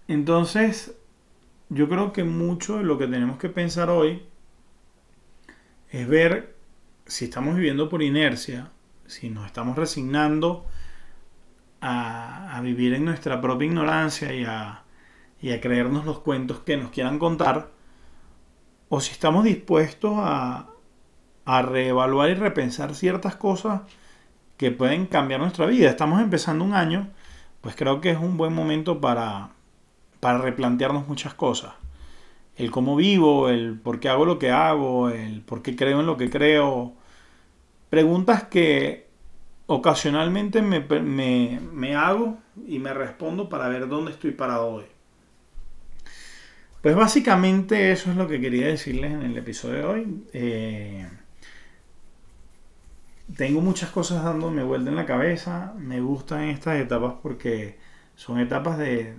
Entonces, 0.08 0.94
yo 1.68 1.88
creo 1.88 2.12
que 2.12 2.22
mucho 2.22 2.78
de 2.78 2.84
lo 2.84 2.98
que 2.98 3.06
tenemos 3.06 3.38
que 3.38 3.48
pensar 3.48 3.90
hoy 3.90 4.22
es 5.90 6.06
ver 6.06 6.54
si 7.06 7.24
estamos 7.24 7.56
viviendo 7.56 7.88
por 7.88 8.02
inercia, 8.02 8.70
si 9.06 9.30
nos 9.30 9.46
estamos 9.46 9.76
resignando 9.76 10.66
a, 11.86 12.60
vivir 12.62 12.94
en 12.94 13.04
nuestra 13.04 13.40
propia 13.40 13.66
ignorancia 13.66 14.34
y 14.34 14.44
a, 14.44 14.82
y 15.40 15.52
a 15.52 15.60
creernos 15.60 16.04
los 16.04 16.18
cuentos 16.20 16.60
que 16.60 16.76
nos 16.76 16.90
quieran 16.90 17.18
contar, 17.18 17.70
o 18.88 19.00
si 19.00 19.12
estamos 19.12 19.44
dispuestos 19.44 20.14
a, 20.16 20.70
a 21.44 21.62
reevaluar 21.62 22.30
y 22.30 22.34
repensar 22.34 22.94
ciertas 22.94 23.36
cosas 23.36 23.82
que 24.56 24.70
pueden 24.70 25.06
cambiar 25.06 25.40
nuestra 25.40 25.66
vida. 25.66 25.88
Estamos 25.88 26.20
empezando 26.20 26.64
un 26.64 26.74
año, 26.74 27.08
pues 27.60 27.76
creo 27.76 28.00
que 28.00 28.10
es 28.10 28.18
un 28.18 28.36
buen 28.36 28.52
momento 28.52 29.00
para, 29.00 29.50
para 30.20 30.38
replantearnos 30.38 31.06
muchas 31.08 31.34
cosas. 31.34 31.74
El 32.56 32.70
cómo 32.70 32.96
vivo, 32.96 33.48
el 33.48 33.78
por 33.78 34.00
qué 34.00 34.08
hago 34.08 34.24
lo 34.24 34.38
que 34.38 34.50
hago, 34.50 35.10
el 35.10 35.42
por 35.42 35.62
qué 35.62 35.76
creo 35.76 36.00
en 36.00 36.06
lo 36.06 36.16
que 36.16 36.30
creo. 36.30 36.94
Preguntas 37.90 38.44
que 38.44 39.05
ocasionalmente 39.66 40.62
me, 40.62 41.96
hago 41.96 42.38
y 42.66 42.78
me 42.78 42.94
respondo 42.94 43.48
para 43.48 43.68
ver 43.68 43.88
dónde 43.88 44.12
estoy 44.12 44.30
parado 44.30 44.68
hoy. 44.68 44.84
Pues 46.82 46.94
básicamente 46.94 47.90
eso 47.90 48.10
es 48.10 48.16
lo 48.16 48.28
que 48.28 48.40
quería 48.40 48.68
decirles 48.68 49.12
en 49.12 49.22
el 49.22 49.36
episodio 49.36 49.74
de 49.74 49.84
hoy. 49.84 50.24
Eh, 50.32 51.08
tengo 53.36 53.60
muchas 53.60 53.90
cosas 53.90 54.22
dándome 54.22 54.62
vuelta 54.62 54.90
en 54.90 54.96
la 54.96 55.04
cabeza. 55.04 55.74
Me 55.78 56.00
gustan 56.00 56.44
estas 56.44 56.78
etapas 56.78 57.14
porque 57.20 57.76
son 58.14 58.38
etapas 58.38 58.78
de, 58.78 59.16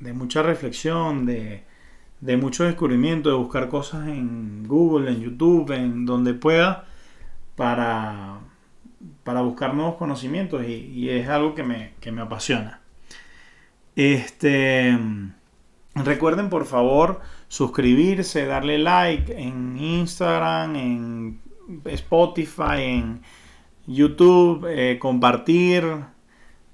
mucha 0.00 0.42
reflexión, 0.42 1.26
de, 1.26 1.62
de 2.20 2.36
mucho 2.36 2.64
descubrimiento, 2.64 3.30
de 3.30 3.36
buscar 3.36 3.68
cosas 3.68 4.08
en 4.08 4.66
Google, 4.66 5.12
en 5.12 5.20
YouTube, 5.20 5.70
en 5.70 6.06
donde 6.06 6.34
pueda 6.34 6.86
para 7.54 8.40
para 9.24 9.40
buscar 9.40 9.74
nuevos 9.74 9.96
conocimientos 9.96 10.64
y, 10.66 11.10
es 11.10 11.28
algo 11.28 11.54
que 11.54 11.62
me, 11.62 12.20
apasiona. 12.20 12.80
Este, 13.94 14.98
recuerden 15.94 16.50
por 16.50 16.66
favor 16.66 17.20
suscribirse, 17.48 18.46
darle 18.46 18.78
like 18.78 19.32
en 19.40 19.78
Instagram, 19.78 20.76
en 20.76 21.40
Spotify, 21.84 22.82
en 22.82 23.22
YouTube, 23.86 24.66
eh, 24.68 24.98
compartir. 24.98 25.84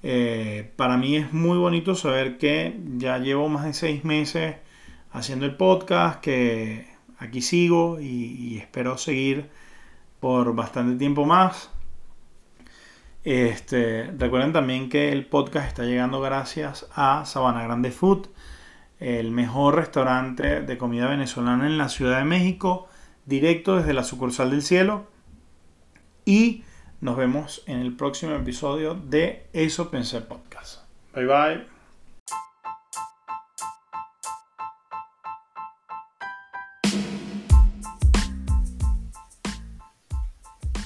Eh, 0.03 0.73
para 0.77 0.97
mí 0.97 1.17
es 1.17 1.33
muy 1.33 1.59
bonito 1.59 1.95
saber 1.95 2.39
que 2.39 2.81
ya 2.97 3.19
llevo 3.19 3.49
más 3.49 3.65
de 3.65 3.73
seis 3.73 4.05
meses 4.05 4.57
haciendo 5.13 5.47
el 5.47 5.57
podcast, 5.57 6.21
que 6.21 6.87
aquí 7.19 7.41
sigo 7.41 8.01
y 8.01 8.59
espero 8.59 8.99
seguir 8.99 9.49
por 10.23 10.55
bastante 10.55 10.97
tiempo 10.99 11.25
más. 11.25 11.69
Este, 13.25 14.11
recuerden 14.19 14.53
también 14.53 14.89
que 14.89 15.13
el 15.13 15.27
podcast 15.27 15.69
está 15.69 15.85
llegando 15.85 16.21
gracias 16.21 16.89
a 16.95 17.25
Sabana 17.25 17.63
Grande 17.63 17.93
Food, 17.93 18.27
el 18.99 19.31
mejor 19.31 19.77
restaurante 19.77 20.61
de 20.63 20.79
comida 20.79 21.07
venezolana 21.07 21.67
en 21.67 21.79
la 21.79 21.89
Ciudad 21.89 22.19
de 22.19 22.25
México, 22.25 22.89
directo 23.25 23.77
desde 23.77 23.95
la 23.95 24.03
sucursal 24.03 24.51
del 24.51 24.63
cielo. 24.63 25.07
Y 26.25 26.65
nos 27.01 27.17
vemos 27.17 27.63
en 27.67 27.79
el 27.79 27.97
próximo 27.97 28.35
episodio 28.35 28.95
de 28.95 29.47
Eso 29.53 29.91
Pensé 29.91 30.21
Podcast. 30.21 30.81
Bye 31.15 31.27
bye. 31.27 31.67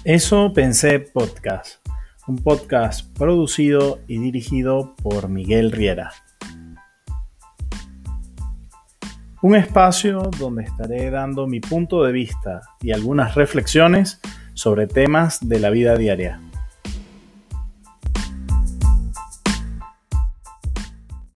Eso 0.04 0.52
Pensé 0.54 1.00
Podcast 1.00 1.85
un 2.26 2.38
podcast 2.38 3.16
producido 3.16 4.00
y 4.08 4.18
dirigido 4.18 4.94
por 5.02 5.28
Miguel 5.28 5.70
Riera. 5.70 6.12
Un 9.42 9.54
espacio 9.54 10.30
donde 10.38 10.64
estaré 10.64 11.10
dando 11.10 11.46
mi 11.46 11.60
punto 11.60 12.02
de 12.02 12.12
vista 12.12 12.62
y 12.80 12.90
algunas 12.90 13.36
reflexiones 13.36 14.20
sobre 14.54 14.88
temas 14.88 15.46
de 15.46 15.60
la 15.60 15.70
vida 15.70 15.96
diaria. 15.96 16.40